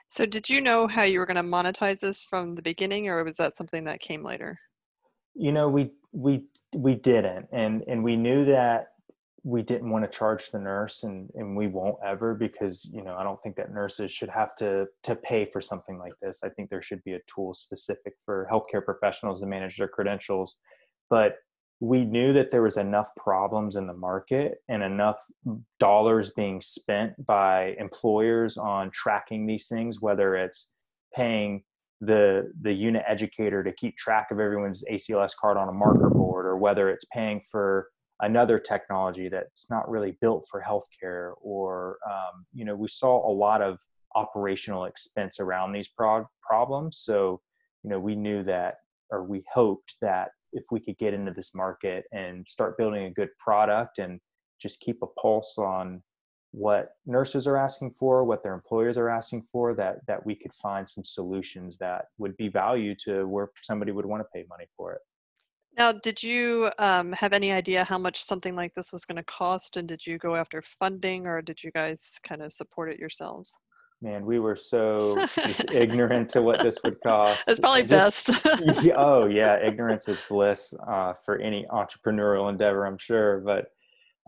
So 0.09 0.25
did 0.27 0.49
you 0.49 0.61
know 0.61 0.87
how 0.87 1.03
you 1.03 1.19
were 1.19 1.27
going 1.27 1.37
to 1.37 1.43
monetize 1.43 2.01
this 2.01 2.23
from 2.23 2.55
the 2.55 2.63
beginning 2.63 3.09
or 3.09 3.23
was 3.25 3.37
that 3.37 3.57
something 3.57 3.85
that 3.85 4.01
came 4.01 4.25
later? 4.25 4.59
You 5.35 5.53
know 5.53 5.69
we 5.69 5.91
we 6.13 6.45
we 6.75 6.95
didn't 6.95 7.47
and 7.53 7.83
and 7.87 8.03
we 8.03 8.17
knew 8.17 8.45
that 8.47 8.89
we 9.47 9.63
didn't 9.63 9.91
want 9.91 10.05
to 10.05 10.19
charge 10.19 10.51
the 10.51 10.59
nurse 10.59 11.05
and, 11.05 11.31
and 11.37 11.57
we 11.57 11.69
won't 11.69 11.97
ever 12.05 12.35
because 12.35 12.85
you 12.93 13.05
know 13.05 13.15
i 13.17 13.23
don't 13.23 13.41
think 13.45 13.55
that 13.55 13.73
nurses 13.73 14.11
should 14.11 14.29
have 14.29 14.57
to 14.57 14.87
to 15.03 15.15
pay 15.15 15.49
for 15.53 15.61
something 15.61 15.99
like 15.99 16.15
this. 16.21 16.43
I 16.43 16.49
think 16.49 16.69
there 16.69 16.83
should 16.83 17.03
be 17.05 17.15
a 17.15 17.21
tool 17.33 17.55
specific 17.55 18.15
for 18.25 18.49
healthcare 18.51 18.85
professionals 18.85 19.41
to 19.41 19.47
manage 19.47 19.77
their 19.77 19.89
credentials. 19.89 20.57
But 21.09 21.37
we 21.79 22.05
knew 22.05 22.33
that 22.33 22.51
there 22.51 22.63
was 22.63 22.77
enough 22.77 23.11
problems 23.17 23.77
in 23.77 23.87
the 23.87 23.95
market 23.95 24.59
and 24.69 24.83
enough 24.83 25.19
dollars 25.79 26.31
being 26.31 26.61
spent 26.61 27.13
by 27.25 27.77
employers 27.79 28.57
on 28.57 28.91
tracking 28.91 29.47
these 29.47 29.69
things 29.69 30.01
whether 30.01 30.35
it's 30.37 30.73
paying 31.15 31.63
the 32.01 32.51
the 32.63 32.73
unit 32.73 33.03
educator 33.07 33.63
to 33.63 33.73
keep 33.73 33.95
track 33.97 34.29
of 34.31 34.41
everyone's 34.41 34.83
acls 34.91 35.33
card 35.39 35.59
on 35.59 35.69
a 35.69 35.73
marker 35.73 36.09
board 36.09 36.47
or 36.47 36.57
whether 36.57 36.89
it's 36.89 37.05
paying 37.13 37.43
for 37.51 37.89
another 38.21 38.59
technology 38.59 39.29
that's 39.29 39.69
not 39.71 39.89
really 39.89 40.17
built 40.21 40.47
for 40.51 40.63
healthcare 40.67 41.33
or 41.41 41.99
um, 42.09 42.47
you 42.53 42.65
know 42.65 42.75
we 42.75 42.89
saw 42.89 43.31
a 43.31 43.33
lot 43.33 43.63
of 43.63 43.79
operational 44.15 44.87
expense 44.87 45.41
around 45.41 45.73
these 45.73 45.89
pro- 45.89 46.29
problems. 46.47 46.99
So 47.05 47.41
you 47.83 47.91
know 47.91 48.01
we 48.01 48.15
knew 48.15 48.43
that 48.45 48.77
or 49.11 49.25
we 49.25 49.45
hoped 49.53 49.97
that 50.01 50.31
if 50.53 50.65
we 50.71 50.81
could 50.81 50.99
get 50.99 51.15
into 51.15 51.33
this 51.33 51.55
market 51.55 52.05
and 52.13 52.47
start 52.49 52.79
building 52.79 53.05
a 53.05 53.11
good 53.11 53.29
product 53.39 53.99
and 53.99 54.21
just 54.61 54.81
keep 54.81 55.03
a 55.03 55.21
pulse 55.21 55.59
on 55.59 56.03
what 56.53 56.93
nurses 57.05 57.47
are 57.47 57.59
asking 57.59 57.91
for 57.91 58.25
what 58.25 58.43
their 58.43 58.55
employers 58.55 58.97
are 58.97 59.11
asking 59.11 59.47
for 59.53 59.75
that 59.75 59.99
that 60.07 60.25
we 60.25 60.35
could 60.35 60.55
find 60.55 60.89
some 60.89 61.05
solutions 61.05 61.77
that 61.77 62.07
would 62.17 62.35
be 62.39 62.49
value 62.49 62.95
to 62.95 63.27
where 63.27 63.51
somebody 63.63 63.93
would 63.93 64.07
want 64.07 64.23
to 64.23 64.29
pay 64.33 64.47
money 64.49 64.65
for 64.75 64.95
it 64.95 65.03
now, 65.77 65.93
did 65.93 66.23
you 66.23 66.71
um, 66.79 67.13
have 67.13 67.33
any 67.33 67.53
idea 67.53 67.85
how 67.85 67.99
much 67.99 68.23
something 68.23 68.55
like 68.57 68.75
this 68.75 68.93
was 68.93 69.05
going 69.05 69.17
to 69.17 69.25
cost? 69.25 69.77
And 69.77 69.87
did 69.87 70.07
you 70.07 70.19
go 70.19 70.35
after 70.35 70.63
funding 70.63 71.27
or 71.27 71.43
did 71.43 71.63
you 71.63 71.71
guys 71.71 72.19
kind 72.27 72.43
of 72.43 72.53
support 72.53 72.91
it 72.91 72.99
yourselves? 72.99 73.55
man, 74.03 74.27
we 74.27 74.39
were 74.39 74.57
so 74.57 75.17
ignorant 75.73 76.29
to 76.31 76.43
what 76.43 76.61
this 76.61 76.77
would 76.85 77.01
cost. 77.01 77.43
It's 77.47 77.61
probably 77.61 77.85
Just- 77.85 78.29
best. 78.29 78.47
oh 78.97 79.27
yeah, 79.27 79.59
ignorance 79.59 80.09
is 80.09 80.23
bliss 80.29 80.75
uh, 80.89 81.15
for 81.25 81.39
any 81.39 81.67
entrepreneurial 81.71 82.51
endeavor, 82.51 82.87
I'm 82.87 82.99
sure. 82.99 83.41
But 83.41 83.67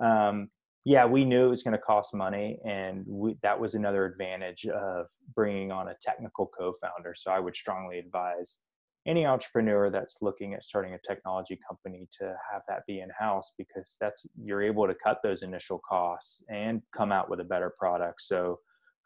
um, 0.04 0.48
yeah, 0.84 1.04
we 1.04 1.24
knew 1.24 1.46
it 1.46 1.50
was 1.50 1.62
going 1.62 1.76
to 1.76 1.82
cost 1.82 2.14
money, 2.14 2.58
and 2.64 3.04
we, 3.06 3.36
that 3.42 3.58
was 3.58 3.74
another 3.74 4.06
advantage 4.06 4.66
of 4.66 5.06
bringing 5.34 5.70
on 5.70 5.88
a 5.88 5.94
technical 6.00 6.46
co-founder. 6.46 7.14
So 7.16 7.30
I 7.30 7.40
would 7.40 7.54
strongly 7.54 7.98
advise 7.98 8.60
any 9.06 9.24
entrepreneur 9.24 9.90
that's 9.90 10.18
looking 10.20 10.54
at 10.54 10.64
starting 10.64 10.94
a 10.94 10.98
technology 11.06 11.58
company 11.66 12.08
to 12.18 12.34
have 12.52 12.62
that 12.68 12.84
be 12.86 13.00
in 13.00 13.08
house 13.18 13.52
because 13.56 13.96
that's 14.00 14.26
you're 14.42 14.62
able 14.62 14.86
to 14.86 14.94
cut 14.94 15.18
those 15.22 15.42
initial 15.42 15.80
costs 15.88 16.44
and 16.50 16.82
come 16.94 17.12
out 17.12 17.30
with 17.30 17.40
a 17.40 17.44
better 17.44 17.72
product. 17.78 18.20
So 18.22 18.58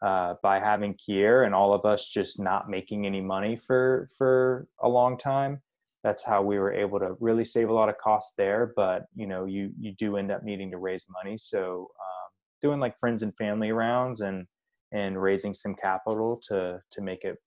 uh, 0.03 0.35
by 0.43 0.59
having 0.59 0.95
Kier 0.95 1.45
and 1.45 1.55
all 1.55 1.73
of 1.73 1.85
us 1.85 2.07
just 2.07 2.39
not 2.39 2.69
making 2.69 3.05
any 3.05 3.21
money 3.21 3.55
for 3.55 4.09
for 4.17 4.67
a 4.81 4.89
long 4.89 5.17
time, 5.17 5.61
that's 6.03 6.23
how 6.23 6.41
we 6.41 6.59
were 6.59 6.73
able 6.73 6.99
to 6.99 7.15
really 7.21 7.45
save 7.45 7.69
a 7.69 7.73
lot 7.73 7.87
of 7.87 7.97
costs 7.97 8.33
there. 8.37 8.73
But 8.75 9.05
you 9.15 9.27
know, 9.27 9.45
you 9.45 9.71
you 9.79 9.93
do 9.93 10.17
end 10.17 10.31
up 10.31 10.43
needing 10.43 10.69
to 10.71 10.77
raise 10.77 11.05
money, 11.09 11.37
so 11.37 11.87
um, 11.99 12.31
doing 12.61 12.81
like 12.81 12.97
friends 12.99 13.23
and 13.23 13.33
family 13.37 13.71
rounds 13.71 14.19
and 14.19 14.45
and 14.91 15.21
raising 15.21 15.53
some 15.53 15.75
capital 15.75 16.41
to 16.49 16.81
to 16.91 17.01
make 17.01 17.23
it 17.23 17.37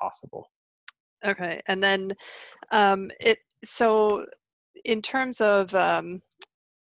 possible. 0.00 0.48
Okay, 1.24 1.60
and 1.66 1.82
then 1.82 2.12
um, 2.72 3.10
it 3.20 3.38
so 3.64 4.26
in 4.84 5.02
terms 5.02 5.40
of 5.40 5.74
um, 5.74 6.20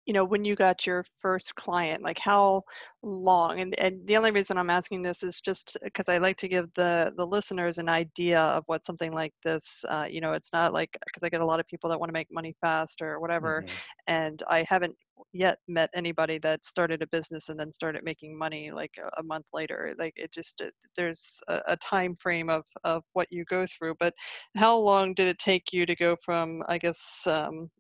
you 0.07 0.13
know 0.15 0.25
when 0.25 0.45
you 0.45 0.55
got 0.57 0.87
your 0.87 1.05
first 1.21 1.55
client, 1.57 2.03
like 2.03 2.19
how 2.19 2.63
long? 3.03 3.61
And 3.61 3.79
and 3.79 4.07
the 4.07 4.17
only 4.17 4.31
reason 4.33 4.59
I'm 4.59 4.71
asking 4.71 5.03
this 5.03 5.23
is 5.23 5.41
just 5.41 5.77
because 5.83 6.09
I 6.09 6.19
like 6.19 6.37
to 6.39 6.49
give 6.49 6.69
the 6.75 7.13
the 7.17 7.27
listeners 7.27 7.79
an 7.79 7.89
idea 7.89 8.41
of 8.41 8.65
what 8.67 8.85
something 8.87 9.13
like 9.13 9.35
this. 9.45 9.85
Uh, 9.89 10.07
you 10.09 10.21
know, 10.21 10.33
it's 10.33 10.53
not 10.53 10.73
like 10.73 10.97
because 11.07 11.23
I 11.25 11.31
get 11.31 11.41
a 11.43 11.47
lot 11.47 11.61
of 11.61 11.67
people 11.67 11.91
that 11.91 11.99
want 12.01 12.11
to 12.11 12.15
make 12.15 12.29
money 12.33 12.55
fast 12.61 13.03
or 13.03 13.21
whatever, 13.21 13.65
Mhm. 13.65 13.79
and 14.09 14.43
I 14.49 14.65
haven't 14.69 14.97
yet 15.33 15.59
met 15.69 15.91
anybody 15.95 16.39
that 16.39 16.65
started 16.65 17.03
a 17.03 17.07
business 17.09 17.49
and 17.49 17.59
then 17.59 17.73
started 17.73 18.03
making 18.05 18.37
money 18.37 18.71
like 18.71 18.93
a, 18.99 19.21
a 19.21 19.23
month 19.23 19.47
later 19.53 19.95
like 19.99 20.13
it 20.17 20.33
just 20.33 20.61
it, 20.61 20.73
there's 20.97 21.41
a, 21.49 21.61
a 21.69 21.77
time 21.77 22.15
frame 22.15 22.49
of 22.49 22.65
of 22.85 23.03
what 23.13 23.27
you 23.31 23.45
go 23.47 23.65
through 23.67 23.95
but 24.01 24.15
how 24.57 24.77
long 24.77 25.15
did 25.15 25.29
it 25.29 25.39
take 25.39 25.73
you 25.73 25.87
to 25.87 25.97
go 25.97 26.17
from 26.25 26.63
i 26.69 26.79
guess 26.79 27.27
um, 27.27 27.71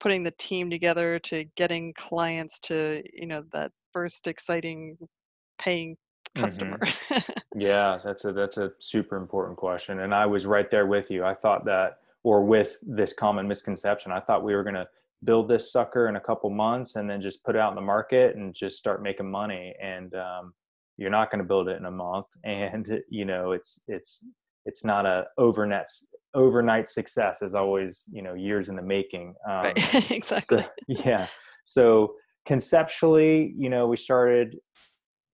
putting 0.00 0.22
the 0.22 0.34
team 0.38 0.70
together 0.70 1.18
to 1.18 1.44
getting 1.56 1.92
clients 1.94 2.58
to 2.58 3.02
you 3.12 3.26
know 3.26 3.42
that 3.52 3.70
first 3.92 4.26
exciting 4.26 4.96
paying 5.58 5.96
customer 6.36 6.80
Yeah, 7.54 8.00
that's 8.04 8.24
a 8.24 8.32
that's 8.32 8.56
a 8.56 8.72
super 8.78 9.16
important 9.16 9.56
question, 9.56 10.00
and 10.00 10.12
I 10.12 10.26
was 10.26 10.44
right 10.44 10.68
there 10.70 10.86
with 10.86 11.08
you. 11.08 11.24
I 11.24 11.34
thought 11.34 11.64
that, 11.66 12.00
or 12.24 12.44
with 12.44 12.78
this 12.82 13.12
common 13.12 13.46
misconception, 13.46 14.10
I 14.10 14.18
thought 14.18 14.42
we 14.42 14.56
were 14.56 14.64
going 14.64 14.74
to 14.74 14.88
build 15.24 15.48
this 15.48 15.72
sucker 15.72 16.08
in 16.08 16.16
a 16.16 16.20
couple 16.20 16.50
months 16.50 16.96
and 16.96 17.08
then 17.08 17.20
just 17.22 17.42
put 17.44 17.56
it 17.56 17.60
out 17.60 17.70
in 17.70 17.76
the 17.76 17.80
market 17.80 18.36
and 18.36 18.54
just 18.54 18.76
start 18.76 19.02
making 19.02 19.30
money. 19.30 19.74
And 19.82 20.14
um, 20.14 20.54
you're 20.96 21.10
not 21.10 21.30
going 21.30 21.40
to 21.40 21.44
build 21.44 21.68
it 21.68 21.76
in 21.76 21.86
a 21.86 21.90
month, 21.90 22.26
and 22.44 23.00
you 23.08 23.24
know 23.24 23.52
it's 23.52 23.82
it's 23.88 24.24
it's 24.66 24.84
not 24.84 25.06
a 25.06 25.24
overnight 25.38 25.86
overnight 26.34 26.88
success. 26.88 27.42
It's 27.42 27.54
always 27.54 28.04
you 28.12 28.22
know 28.22 28.34
years 28.34 28.68
in 28.68 28.76
the 28.76 28.82
making. 28.82 29.34
Um, 29.48 29.64
right 29.64 30.10
exactly 30.10 30.62
so, 30.62 30.68
yeah. 31.04 31.28
So 31.64 32.14
conceptually, 32.46 33.54
you 33.56 33.70
know, 33.70 33.86
we 33.86 33.96
started 33.96 34.56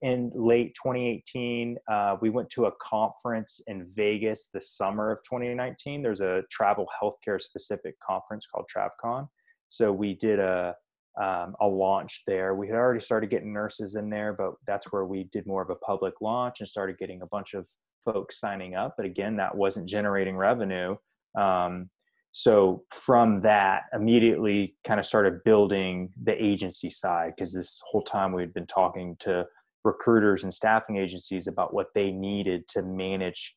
in 0.01 0.31
late 0.33 0.73
2018. 0.75 1.77
Uh, 1.91 2.15
we 2.21 2.29
went 2.29 2.49
to 2.49 2.65
a 2.65 2.71
conference 2.81 3.61
in 3.67 3.87
Vegas 3.93 4.49
the 4.51 4.61
summer 4.61 5.11
of 5.11 5.19
2019. 5.29 6.01
There's 6.01 6.21
a 6.21 6.41
travel 6.49 6.87
healthcare 7.01 7.39
specific 7.39 7.95
conference 7.99 8.47
called 8.47 8.65
TravCon. 8.75 9.27
So 9.71 9.91
we 9.91 10.13
did 10.13 10.39
a 10.39 10.75
um, 11.21 11.55
a 11.59 11.67
launch 11.67 12.23
there. 12.25 12.55
We 12.55 12.67
had 12.67 12.77
already 12.77 13.01
started 13.01 13.29
getting 13.29 13.51
nurses 13.51 13.95
in 13.95 14.09
there, 14.09 14.31
but 14.31 14.53
that's 14.65 14.91
where 14.91 15.05
we 15.05 15.25
did 15.25 15.45
more 15.45 15.61
of 15.61 15.69
a 15.69 15.75
public 15.75 16.13
launch 16.21 16.61
and 16.61 16.69
started 16.69 16.97
getting 16.97 17.21
a 17.21 17.25
bunch 17.25 17.53
of 17.53 17.67
folks 18.05 18.39
signing 18.39 18.75
up. 18.75 18.93
But 18.95 19.05
again, 19.05 19.35
that 19.37 19.55
wasn't 19.55 19.89
generating 19.89 20.37
revenue. 20.37 20.95
Um, 21.37 21.89
so 22.31 22.83
from 22.91 23.41
that 23.41 23.83
immediately 23.93 24.75
kind 24.85 24.99
of 24.99 25.05
started 25.05 25.43
building 25.43 26.09
the 26.23 26.41
agency 26.41 26.89
side 26.89 27.33
because 27.35 27.53
this 27.53 27.79
whole 27.85 28.03
time 28.03 28.31
we'd 28.31 28.53
been 28.53 28.67
talking 28.67 29.17
to 29.19 29.45
recruiters 29.83 30.43
and 30.43 30.53
staffing 30.53 30.95
agencies 30.95 31.47
about 31.47 31.73
what 31.73 31.87
they 31.93 32.11
needed 32.11 32.67
to 32.69 32.83
manage 32.83 33.55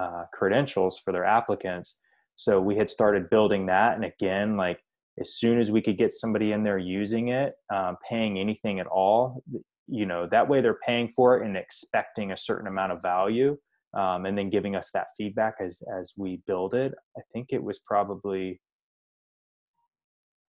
uh, 0.00 0.24
credentials 0.32 1.00
for 1.04 1.12
their 1.12 1.24
applicants 1.24 1.98
so 2.36 2.60
we 2.60 2.76
had 2.76 2.88
started 2.88 3.28
building 3.28 3.66
that 3.66 3.94
and 3.94 4.04
again 4.04 4.56
like 4.56 4.78
as 5.20 5.34
soon 5.34 5.60
as 5.60 5.70
we 5.70 5.82
could 5.82 5.98
get 5.98 6.12
somebody 6.12 6.52
in 6.52 6.62
there 6.62 6.78
using 6.78 7.28
it 7.28 7.54
um, 7.74 7.96
paying 8.08 8.38
anything 8.38 8.80
at 8.80 8.86
all 8.86 9.42
you 9.88 10.06
know 10.06 10.26
that 10.30 10.48
way 10.48 10.60
they're 10.60 10.78
paying 10.86 11.08
for 11.08 11.36
it 11.36 11.46
and 11.46 11.56
expecting 11.56 12.32
a 12.32 12.36
certain 12.36 12.66
amount 12.66 12.92
of 12.92 13.02
value 13.02 13.56
um, 13.94 14.24
and 14.24 14.36
then 14.36 14.50
giving 14.50 14.74
us 14.74 14.90
that 14.92 15.08
feedback 15.16 15.56
as 15.60 15.82
as 15.98 16.14
we 16.16 16.40
build 16.46 16.74
it. 16.74 16.94
I 17.16 17.20
think 17.32 17.48
it 17.50 17.62
was 17.62 17.78
probably 17.78 18.60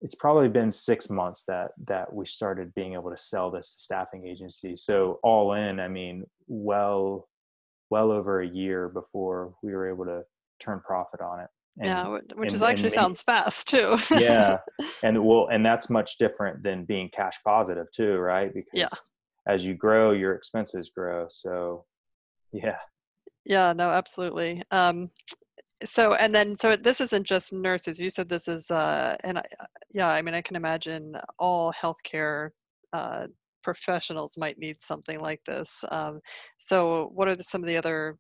it's 0.02 0.16
probably 0.16 0.50
been 0.50 0.72
six 0.72 1.10
months 1.10 1.44
that 1.48 1.72
that 1.88 2.14
we 2.14 2.26
started 2.26 2.74
being 2.74 2.94
able 2.94 3.12
to 3.12 3.18
sell 3.18 3.52
this 3.52 3.76
to 3.76 3.82
staffing 3.82 4.28
agencies. 4.28 4.84
So 4.84 5.20
all 5.24 5.54
in, 5.54 5.80
I 5.80 5.88
mean, 5.88 6.24
well 6.48 7.28
well 7.90 8.12
over 8.12 8.42
a 8.42 8.48
year 8.48 8.90
before 8.90 9.54
we 9.62 9.74
were 9.74 9.90
able 9.90 10.06
to 10.06 10.24
turn 10.60 10.82
profit 10.86 11.22
on 11.22 11.42
it. 11.42 11.50
And, 11.80 11.88
yeah 11.88 12.08
which 12.08 12.48
and- 12.48 12.54
is 12.54 12.62
actually 12.62 12.84
make- 12.84 12.94
sounds 12.94 13.22
fast 13.22 13.68
too 13.70 13.98
yeah, 14.12 14.58
and 15.02 15.24
well, 15.26 15.48
and 15.52 15.66
that's 15.66 15.90
much 15.90 16.18
different 16.20 16.62
than 16.64 16.86
being 16.86 17.10
cash 17.10 17.40
positive 17.44 17.88
too, 17.96 18.18
right? 18.18 18.54
Because 18.54 18.70
Yeah. 18.74 18.90
as 19.48 19.66
you 19.66 19.74
grow, 19.74 20.12
your 20.12 20.34
expenses 20.36 20.92
grow. 20.96 21.26
So 21.30 21.86
yeah. 22.52 22.78
Yeah, 23.46 23.74
no, 23.74 23.90
absolutely. 23.90 24.62
Um, 24.72 25.10
so, 25.84 26.14
and 26.14 26.34
then, 26.34 26.56
so 26.56 26.76
this 26.78 27.02
isn't 27.02 27.26
just 27.26 27.52
nurses. 27.52 28.00
You 28.00 28.10
said 28.10 28.30
this 28.30 28.48
is, 28.48 28.72
uh, 28.72 29.18
and 29.26 29.40
I, 29.40 29.44
yeah, 29.92 30.08
I 30.08 30.22
mean, 30.22 30.34
I 30.34 30.42
can 30.42 30.56
imagine 30.56 31.18
all 31.40 31.74
healthcare 31.74 32.52
uh, 32.94 33.28
professionals 33.64 34.38
might 34.38 34.58
need 34.58 34.82
something 34.82 35.20
like 35.20 35.44
this. 35.46 35.84
Um, 35.92 36.22
so, 36.58 37.10
what 37.14 37.28
are 37.28 37.36
the, 37.36 37.44
some 37.44 37.62
of 37.62 37.68
the 37.68 37.76
other 37.76 38.18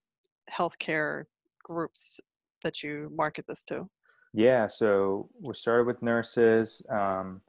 healthcare 0.51 1.23
groups 1.63 2.19
that 2.63 2.83
you 2.83 3.11
market 3.15 3.45
this 3.47 3.63
to? 3.65 3.89
Yeah, 4.33 4.65
so 4.65 5.29
we 5.39 5.53
started 5.53 5.85
with 5.85 6.01
nurses. 6.01 6.81
Um, 6.89 7.41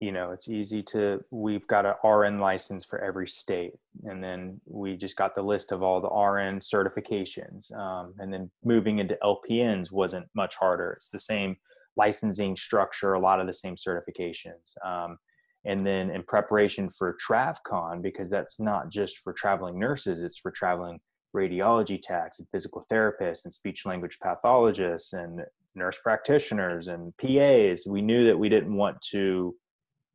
you 0.00 0.12
know, 0.12 0.30
it's 0.30 0.48
easy 0.48 0.82
to, 0.82 1.24
we've 1.30 1.66
got 1.66 1.86
a 1.86 2.06
RN 2.06 2.38
license 2.38 2.84
for 2.84 2.98
every 2.98 3.28
state. 3.28 3.72
And 4.04 4.22
then 4.22 4.60
we 4.66 4.96
just 4.96 5.16
got 5.16 5.34
the 5.34 5.42
list 5.42 5.72
of 5.72 5.82
all 5.82 6.00
the 6.00 6.08
RN 6.08 6.60
certifications. 6.60 7.74
Um, 7.74 8.14
and 8.18 8.32
then 8.32 8.50
moving 8.64 8.98
into 8.98 9.18
LPNs 9.22 9.90
wasn't 9.90 10.26
much 10.34 10.56
harder. 10.56 10.92
It's 10.92 11.08
the 11.08 11.18
same 11.18 11.56
licensing 11.96 12.56
structure, 12.56 13.14
a 13.14 13.20
lot 13.20 13.40
of 13.40 13.46
the 13.46 13.54
same 13.54 13.74
certifications. 13.74 14.76
Um, 14.84 15.16
and 15.64 15.84
then 15.84 16.10
in 16.10 16.22
preparation 16.22 16.90
for 16.90 17.16
TravCon, 17.26 18.02
because 18.02 18.28
that's 18.28 18.60
not 18.60 18.90
just 18.90 19.18
for 19.18 19.32
traveling 19.32 19.78
nurses, 19.78 20.22
it's 20.22 20.38
for 20.38 20.50
traveling 20.50 21.00
radiology 21.34 22.00
techs 22.02 22.38
and 22.38 22.48
physical 22.50 22.84
therapists 22.90 23.44
and 23.44 23.52
speech 23.52 23.86
language 23.86 24.18
pathologists 24.22 25.12
and 25.12 25.40
nurse 25.74 25.98
practitioners 26.02 26.88
and 26.88 27.16
PAs. 27.18 27.86
We 27.86 28.02
knew 28.02 28.26
that 28.26 28.38
we 28.38 28.48
didn't 28.48 28.74
want 28.74 29.00
to 29.12 29.54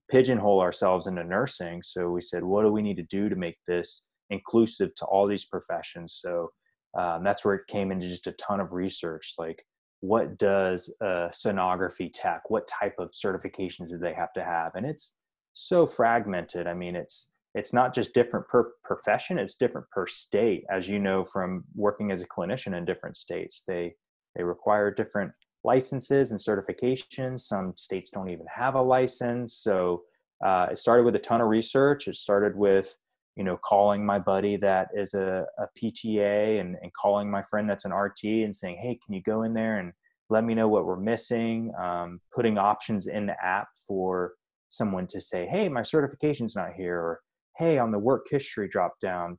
pigeonhole 0.09 0.59
ourselves 0.59 1.07
into 1.07 1.23
nursing. 1.23 1.81
So 1.83 2.09
we 2.09 2.21
said, 2.21 2.43
what 2.43 2.63
do 2.63 2.71
we 2.71 2.81
need 2.81 2.97
to 2.97 3.03
do 3.03 3.29
to 3.29 3.35
make 3.35 3.57
this 3.67 4.05
inclusive 4.29 4.93
to 4.95 5.05
all 5.05 5.27
these 5.27 5.45
professions? 5.45 6.19
So 6.21 6.51
um, 6.97 7.23
that's 7.23 7.45
where 7.45 7.55
it 7.55 7.67
came 7.67 7.91
into 7.91 8.07
just 8.07 8.27
a 8.27 8.33
ton 8.33 8.59
of 8.59 8.73
research. 8.73 9.35
Like, 9.37 9.63
what 10.01 10.37
does 10.37 10.93
a 11.01 11.29
sonography 11.31 12.09
tech, 12.13 12.49
what 12.49 12.67
type 12.67 12.95
of 12.97 13.11
certifications 13.11 13.89
do 13.89 13.97
they 13.97 14.13
have 14.13 14.33
to 14.33 14.43
have? 14.43 14.75
And 14.75 14.85
it's 14.85 15.13
so 15.53 15.85
fragmented. 15.85 16.67
I 16.67 16.73
mean, 16.73 16.95
it's 16.95 17.27
it's 17.53 17.73
not 17.73 17.93
just 17.93 18.13
different 18.13 18.47
per 18.47 18.71
profession; 18.83 19.39
it's 19.39 19.55
different 19.55 19.89
per 19.89 20.07
state. 20.07 20.63
As 20.69 20.87
you 20.87 20.99
know 20.99 21.23
from 21.23 21.63
working 21.75 22.11
as 22.11 22.21
a 22.21 22.27
clinician 22.27 22.77
in 22.77 22.85
different 22.85 23.17
states, 23.17 23.63
they 23.67 23.95
they 24.35 24.43
require 24.43 24.93
different 24.93 25.31
licenses 25.63 26.31
and 26.31 26.39
certifications. 26.39 27.41
Some 27.41 27.73
states 27.77 28.09
don't 28.09 28.29
even 28.29 28.45
have 28.53 28.75
a 28.75 28.81
license. 28.81 29.55
So 29.55 30.03
uh, 30.45 30.67
it 30.71 30.77
started 30.77 31.03
with 31.03 31.15
a 31.15 31.19
ton 31.19 31.41
of 31.41 31.47
research. 31.47 32.07
It 32.07 32.15
started 32.15 32.55
with, 32.55 32.95
you 33.35 33.43
know, 33.43 33.57
calling 33.57 34.05
my 34.05 34.19
buddy 34.19 34.57
that 34.57 34.87
is 34.95 35.13
a, 35.13 35.45
a 35.59 35.65
PTA 35.79 36.59
and, 36.59 36.75
and 36.81 36.91
calling 36.93 37.29
my 37.29 37.43
friend 37.43 37.69
that's 37.69 37.85
an 37.85 37.93
RT 37.93 38.23
and 38.23 38.55
saying, 38.55 38.77
hey, 38.81 38.99
can 39.05 39.13
you 39.13 39.21
go 39.21 39.43
in 39.43 39.53
there 39.53 39.77
and 39.77 39.93
let 40.29 40.43
me 40.43 40.55
know 40.55 40.67
what 40.67 40.85
we're 40.85 40.99
missing? 40.99 41.71
Um, 41.79 42.21
putting 42.33 42.57
options 42.57 43.07
in 43.07 43.27
the 43.27 43.35
app 43.43 43.67
for 43.87 44.33
someone 44.69 45.05
to 45.07 45.21
say, 45.21 45.45
hey, 45.45 45.69
my 45.69 45.83
certification's 45.83 46.55
not 46.55 46.73
here, 46.75 46.97
or 46.97 47.19
hey, 47.61 47.77
on 47.77 47.91
the 47.91 47.99
work 47.99 48.25
history 48.29 48.67
drop 48.67 48.99
down, 48.99 49.37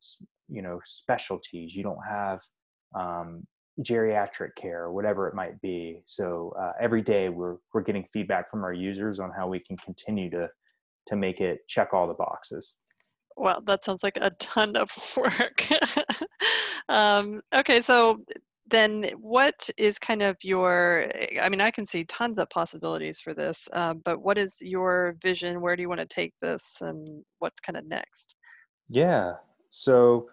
you 0.48 0.62
know 0.62 0.78
specialties 0.84 1.74
you 1.74 1.82
don't 1.82 2.04
have 2.08 2.40
um, 2.94 3.44
geriatric 3.80 4.50
care 4.56 4.84
or 4.84 4.92
whatever 4.92 5.26
it 5.26 5.34
might 5.34 5.60
be. 5.60 6.00
So 6.04 6.54
uh, 6.60 6.72
every 6.80 7.02
day 7.02 7.30
we're 7.30 7.56
we're 7.74 7.82
getting 7.82 8.06
feedback 8.12 8.50
from 8.50 8.62
our 8.62 8.72
users 8.72 9.18
on 9.18 9.32
how 9.36 9.48
we 9.48 9.58
can 9.58 9.76
continue 9.78 10.30
to 10.30 10.48
to 11.08 11.16
make 11.16 11.40
it 11.40 11.60
check 11.68 11.92
all 11.92 12.06
the 12.06 12.14
boxes. 12.14 12.76
Well 13.36 13.60
that 13.66 13.82
sounds 13.82 14.04
like 14.04 14.18
a 14.20 14.30
ton 14.38 14.76
of 14.76 14.90
work. 15.16 15.66
Um, 16.88 17.40
okay 17.54 17.80
so 17.80 18.22
then 18.68 19.10
what 19.20 19.68
is 19.76 19.98
kind 19.98 20.22
of 20.22 20.36
your 20.42 21.10
i 21.42 21.48
mean 21.48 21.60
i 21.60 21.70
can 21.70 21.84
see 21.84 22.04
tons 22.04 22.38
of 22.38 22.48
possibilities 22.50 23.20
for 23.20 23.34
this 23.34 23.68
uh, 23.72 23.94
but 24.04 24.22
what 24.22 24.38
is 24.38 24.56
your 24.60 25.16
vision? 25.22 25.60
Where 25.60 25.76
do 25.76 25.82
you 25.82 25.88
want 25.88 26.00
to 26.00 26.06
take 26.06 26.34
this 26.40 26.78
and 26.80 27.24
what's 27.38 27.60
kind 27.60 27.76
of 27.76 27.86
next? 27.86 28.34
Yeah. 28.88 29.34
So 29.70 30.28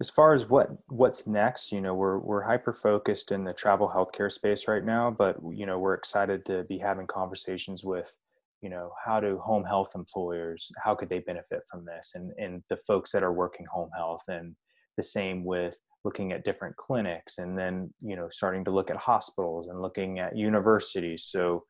as 0.00 0.10
far 0.10 0.34
as 0.34 0.48
what 0.48 0.68
what's 0.88 1.26
next 1.26 1.72
you 1.72 1.80
know 1.80 1.94
we're 1.94 2.18
we're 2.18 2.42
hyper 2.42 2.74
focused 2.74 3.32
in 3.32 3.44
the 3.44 3.52
travel 3.54 3.88
healthcare 3.88 4.30
space 4.30 4.68
right 4.68 4.84
now 4.84 5.10
but 5.10 5.38
you 5.54 5.64
know 5.64 5.78
we're 5.78 5.94
excited 5.94 6.44
to 6.44 6.64
be 6.64 6.76
having 6.76 7.06
conversations 7.06 7.82
with 7.82 8.14
you 8.60 8.68
know 8.68 8.92
how 9.02 9.20
do 9.20 9.38
home 9.38 9.64
health 9.64 9.92
employers 9.94 10.70
how 10.82 10.94
could 10.94 11.08
they 11.08 11.20
benefit 11.20 11.60
from 11.70 11.84
this? 11.84 12.12
And 12.14 12.32
and 12.38 12.62
the 12.68 12.76
folks 12.76 13.12
that 13.12 13.22
are 13.22 13.32
working 13.32 13.66
home 13.72 13.90
health 13.96 14.24
and 14.28 14.54
the 14.96 15.02
same 15.02 15.44
with 15.44 15.76
looking 16.06 16.30
at 16.30 16.44
different 16.44 16.76
clinics 16.76 17.38
and 17.38 17.58
then 17.58 17.92
you 18.00 18.14
know 18.14 18.28
starting 18.30 18.64
to 18.64 18.70
look 18.70 18.90
at 18.90 18.96
hospitals 18.96 19.66
and 19.66 19.82
looking 19.82 20.20
at 20.20 20.36
universities 20.36 21.24
so 21.24 21.64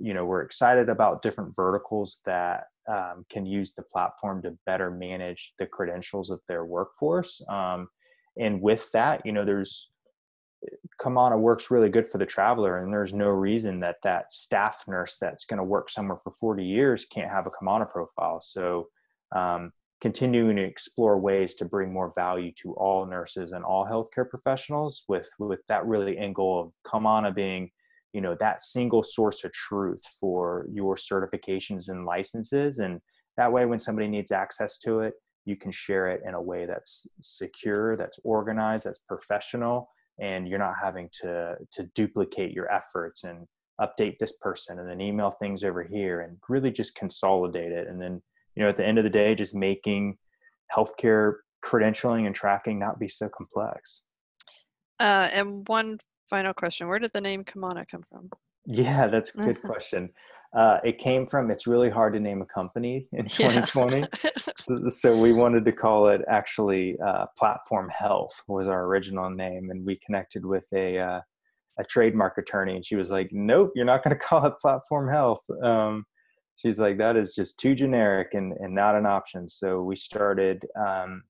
you 0.00 0.12
know 0.12 0.24
we're 0.24 0.42
excited 0.42 0.88
about 0.88 1.22
different 1.22 1.54
verticals 1.54 2.20
that 2.26 2.64
um, 2.92 3.24
can 3.30 3.46
use 3.46 3.74
the 3.74 3.82
platform 3.82 4.42
to 4.42 4.58
better 4.66 4.90
manage 4.90 5.54
the 5.60 5.66
credentials 5.66 6.30
of 6.30 6.40
their 6.48 6.64
workforce 6.64 7.40
um, 7.48 7.86
and 8.36 8.60
with 8.60 8.90
that 8.92 9.24
you 9.24 9.30
know 9.32 9.44
there's 9.44 9.90
Kamana 11.00 11.38
works 11.38 11.70
really 11.70 11.88
good 11.88 12.08
for 12.08 12.18
the 12.18 12.26
traveler, 12.26 12.78
and 12.78 12.92
there's 12.92 13.14
no 13.14 13.28
reason 13.28 13.78
that 13.80 13.96
that 14.02 14.32
staff 14.32 14.82
nurse 14.88 15.16
that's 15.20 15.44
going 15.44 15.58
to 15.58 15.64
work 15.64 15.88
somewhere 15.88 16.18
for 16.24 16.32
40 16.32 16.64
years 16.64 17.04
can't 17.04 17.30
have 17.30 17.46
a 17.46 17.50
Kamana 17.50 17.88
profile. 17.88 18.40
So, 18.40 18.88
um, 19.34 19.70
continuing 20.00 20.56
to 20.56 20.62
explore 20.62 21.18
ways 21.18 21.54
to 21.56 21.64
bring 21.64 21.92
more 21.92 22.12
value 22.14 22.52
to 22.62 22.72
all 22.74 23.06
nurses 23.06 23.52
and 23.52 23.64
all 23.64 23.86
healthcare 23.86 24.28
professionals 24.28 25.04
with 25.08 25.28
with 25.38 25.60
that 25.68 25.86
really 25.86 26.16
end 26.16 26.34
goal 26.34 26.60
of 26.60 26.90
Kamana 26.90 27.34
being 27.34 27.70
you 28.12 28.20
know 28.20 28.36
that 28.40 28.62
single 28.62 29.02
source 29.02 29.44
of 29.44 29.52
truth 29.52 30.02
for 30.20 30.66
your 30.72 30.96
certifications 30.96 31.88
and 31.88 32.04
licenses. 32.06 32.78
And 32.78 33.00
that 33.36 33.52
way 33.52 33.66
when 33.66 33.78
somebody 33.78 34.08
needs 34.08 34.32
access 34.32 34.78
to 34.78 35.00
it 35.00 35.14
you 35.48 35.56
can 35.56 35.72
share 35.72 36.08
it 36.08 36.20
in 36.26 36.34
a 36.34 36.42
way 36.42 36.66
that's 36.66 37.06
secure 37.20 37.96
that's 37.96 38.20
organized 38.22 38.84
that's 38.84 39.00
professional 39.08 39.88
and 40.20 40.46
you're 40.46 40.58
not 40.58 40.74
having 40.80 41.08
to 41.22 41.56
to 41.72 41.84
duplicate 41.94 42.52
your 42.52 42.70
efforts 42.70 43.24
and 43.24 43.46
update 43.80 44.18
this 44.18 44.34
person 44.40 44.78
and 44.78 44.88
then 44.88 45.00
email 45.00 45.30
things 45.30 45.64
over 45.64 45.82
here 45.82 46.20
and 46.20 46.36
really 46.48 46.70
just 46.70 46.94
consolidate 46.96 47.72
it 47.72 47.88
and 47.88 48.00
then 48.00 48.20
you 48.58 48.64
know 48.64 48.70
at 48.70 48.76
the 48.76 48.84
end 48.84 48.98
of 48.98 49.04
the 49.04 49.10
day 49.10 49.36
just 49.36 49.54
making 49.54 50.18
healthcare 50.76 51.34
credentialing 51.64 52.26
and 52.26 52.34
tracking 52.34 52.76
not 52.76 52.98
be 52.98 53.06
so 53.08 53.28
complex. 53.28 54.02
Uh, 54.98 55.28
and 55.32 55.66
one 55.68 55.98
final 56.28 56.52
question 56.52 56.88
where 56.88 56.98
did 56.98 57.12
the 57.14 57.20
name 57.20 57.44
kamana 57.44 57.84
come 57.88 58.02
from? 58.10 58.28
Yeah 58.66 59.06
that's 59.06 59.32
a 59.36 59.38
good 59.44 59.62
question. 59.62 60.10
Uh, 60.56 60.78
it 60.82 60.98
came 60.98 61.24
from 61.26 61.52
it's 61.52 61.68
really 61.68 61.88
hard 61.88 62.12
to 62.14 62.18
name 62.18 62.42
a 62.42 62.46
company 62.46 63.06
in 63.12 63.26
2020 63.26 63.98
yeah. 64.24 64.30
so, 64.58 64.88
so, 64.88 65.16
we 65.16 65.30
wanted 65.30 65.62
to 65.62 65.72
call 65.72 66.08
it 66.08 66.22
actually 66.26 66.98
uh, 67.00 67.26
platform 67.36 67.88
health 67.90 68.42
was 68.48 68.66
our 68.66 68.86
original 68.86 69.28
name 69.28 69.70
and 69.70 69.84
we 69.84 70.00
connected 70.04 70.44
with 70.44 70.66
a 70.72 70.98
uh, 70.98 71.20
a 71.78 71.84
trademark 71.84 72.38
attorney 72.38 72.74
and 72.74 72.84
she 72.84 72.96
was 72.96 73.10
like 73.10 73.28
nope 73.30 73.70
you're 73.76 73.84
not 73.84 74.02
going 74.02 74.16
to 74.18 74.24
call 74.24 74.44
it 74.46 74.54
platform 74.58 75.08
health. 75.08 75.42
Um, 75.62 76.04
she's 76.58 76.78
like 76.78 76.98
that 76.98 77.16
is 77.16 77.34
just 77.34 77.58
too 77.58 77.74
generic 77.74 78.34
and, 78.34 78.52
and 78.60 78.74
not 78.74 78.94
an 78.94 79.06
option 79.06 79.48
so 79.48 79.82
we 79.82 79.96
started 79.96 80.66
um, 80.78 81.22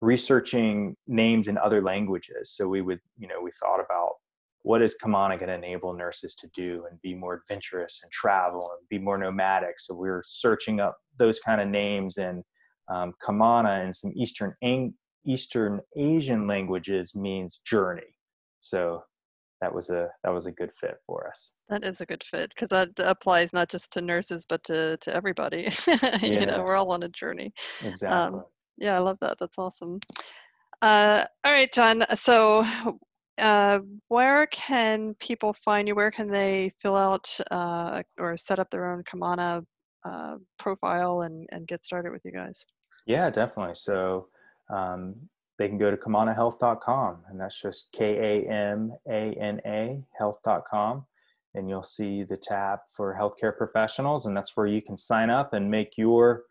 researching 0.00 0.96
names 1.08 1.48
in 1.48 1.58
other 1.58 1.82
languages 1.82 2.52
so 2.54 2.68
we 2.68 2.80
would 2.80 3.00
you 3.18 3.26
know 3.26 3.40
we 3.42 3.50
thought 3.60 3.80
about 3.80 4.14
what 4.62 4.80
is 4.80 4.96
Kamana 5.02 5.38
going 5.38 5.48
to 5.48 5.54
enable 5.54 5.92
nurses 5.92 6.34
to 6.36 6.46
do 6.54 6.86
and 6.88 7.00
be 7.02 7.14
more 7.14 7.34
adventurous 7.34 8.00
and 8.02 8.12
travel 8.12 8.70
and 8.78 8.88
be 8.88 8.98
more 8.98 9.18
nomadic? 9.18 9.80
So 9.80 9.94
we 9.94 10.08
are 10.08 10.22
searching 10.26 10.80
up 10.80 10.96
those 11.18 11.40
kind 11.40 11.60
of 11.60 11.68
names 11.68 12.16
and 12.16 12.44
um, 12.88 13.12
Kamana 13.24 13.84
in 13.84 13.92
some 13.92 14.12
Eastern 14.16 14.54
Eastern 15.24 15.80
Asian 15.96 16.46
languages 16.46 17.14
means 17.14 17.60
journey. 17.64 18.16
So 18.60 19.04
that 19.62 19.72
was 19.72 19.90
a 19.90 20.08
that 20.24 20.30
was 20.34 20.46
a 20.46 20.50
good 20.50 20.72
fit 20.78 20.96
for 21.06 21.28
us. 21.28 21.52
That 21.68 21.84
is 21.84 22.00
a 22.00 22.06
good 22.06 22.24
fit 22.24 22.50
because 22.54 22.68
that 22.70 22.90
applies 22.98 23.52
not 23.52 23.70
just 23.70 23.92
to 23.92 24.02
nurses 24.02 24.44
but 24.46 24.62
to 24.64 24.96
to 24.98 25.14
everybody. 25.14 25.72
you 25.86 25.98
yeah. 26.20 26.44
know, 26.44 26.64
we're 26.64 26.76
all 26.76 26.90
on 26.90 27.04
a 27.04 27.08
journey. 27.08 27.54
Exactly. 27.82 28.38
Um, 28.40 28.44
yeah, 28.76 28.96
I 28.96 28.98
love 28.98 29.18
that. 29.20 29.38
That's 29.38 29.58
awesome. 29.58 30.00
Uh, 30.82 31.24
all 31.44 31.52
right, 31.52 31.72
John. 31.72 32.04
So 32.16 32.66
uh, 33.38 33.78
where 34.08 34.46
can 34.48 35.14
people 35.20 35.52
find 35.52 35.86
you? 35.86 35.94
Where 35.94 36.10
can 36.10 36.28
they 36.28 36.72
fill 36.80 36.96
out 36.96 37.30
uh, 37.52 38.02
or 38.18 38.36
set 38.36 38.58
up 38.58 38.68
their 38.70 38.92
own 38.92 39.04
Kamana 39.04 39.64
uh, 40.04 40.36
profile 40.58 41.22
and, 41.22 41.46
and 41.52 41.68
get 41.68 41.84
started 41.84 42.10
with 42.10 42.22
you 42.24 42.32
guys? 42.32 42.64
Yeah, 43.06 43.30
definitely. 43.30 43.76
So 43.76 44.26
um, 44.74 45.14
they 45.58 45.68
can 45.68 45.78
go 45.78 45.90
to 45.90 45.96
kamanahealth.com, 45.96 47.18
and 47.28 47.40
that's 47.40 47.60
just 47.60 47.92
K 47.92 48.44
A 48.46 48.50
M 48.50 48.92
A 49.08 49.32
N 49.40 49.60
A 49.66 50.02
health.com. 50.18 51.06
And 51.54 51.68
you'll 51.68 51.82
see 51.82 52.22
the 52.24 52.38
tab 52.38 52.80
for 52.96 53.14
healthcare 53.18 53.56
professionals, 53.56 54.26
and 54.26 54.36
that's 54.36 54.56
where 54.56 54.66
you 54.66 54.80
can 54.80 54.96
sign 54.96 55.28
up 55.28 55.52
and 55.52 55.70
make 55.70 55.98
your 55.98 56.44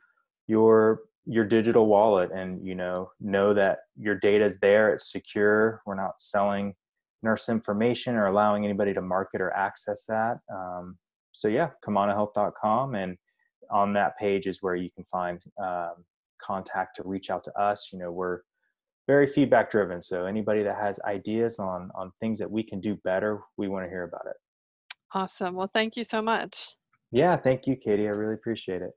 your 0.48 1.02
your 1.26 1.46
digital 1.46 1.86
wallet 1.86 2.32
and 2.32 2.66
you 2.66 2.74
know 2.74 3.12
know 3.20 3.54
that 3.54 3.80
your 3.96 4.16
data 4.16 4.44
is 4.44 4.60
there 4.60 4.92
it's 4.92 5.12
secure 5.12 5.82
we're 5.86 5.96
not 5.96 6.20
selling 6.20 6.74
nurse 7.22 7.48
information 7.48 8.16
or 8.16 8.26
allowing 8.26 8.66
anybody 8.66 8.94
to 8.94 9.02
market 9.02 9.40
or 9.40 9.56
access 9.56 10.06
that 10.06 10.40
um, 10.52 10.98
so 11.32 11.48
yeah 11.48 11.70
kamanahealth.com 11.86 12.96
and 12.96 13.18
on 13.70 13.94
that 13.94 14.18
page 14.18 14.48
is 14.48 14.64
where 14.64 14.76
you 14.76 14.90
can 14.90 15.06
find 15.06 15.44
um, 15.62 15.94
contact 16.42 16.96
to 16.96 17.04
reach 17.06 17.30
out 17.30 17.44
to 17.44 17.54
us 17.54 17.90
you 17.94 18.00
know 18.00 18.12
we're 18.12 18.40
very 19.12 19.28
feedback 19.28 19.70
driven 19.70 20.02
so 20.02 20.26
anybody 20.26 20.64
that 20.64 20.78
has 20.78 20.98
ideas 21.02 21.60
on 21.60 21.90
on 21.96 22.10
things 22.22 22.40
that 22.40 22.50
we 22.50 22.64
can 22.64 22.80
do 22.80 22.96
better 23.04 23.42
we 23.58 23.68
want 23.68 23.84
to 23.84 23.90
hear 23.90 24.04
about 24.04 24.26
it. 24.26 24.38
Awesome. 25.14 25.54
Well 25.54 25.70
thank 25.74 25.98
you 25.98 26.06
so 26.06 26.22
much. 26.22 26.54
Yeah 27.12 27.36
thank 27.36 27.68
you 27.68 27.76
katie. 27.76 28.08
I 28.08 28.12
really 28.12 28.36
appreciate 28.36 28.82
it 28.82 28.94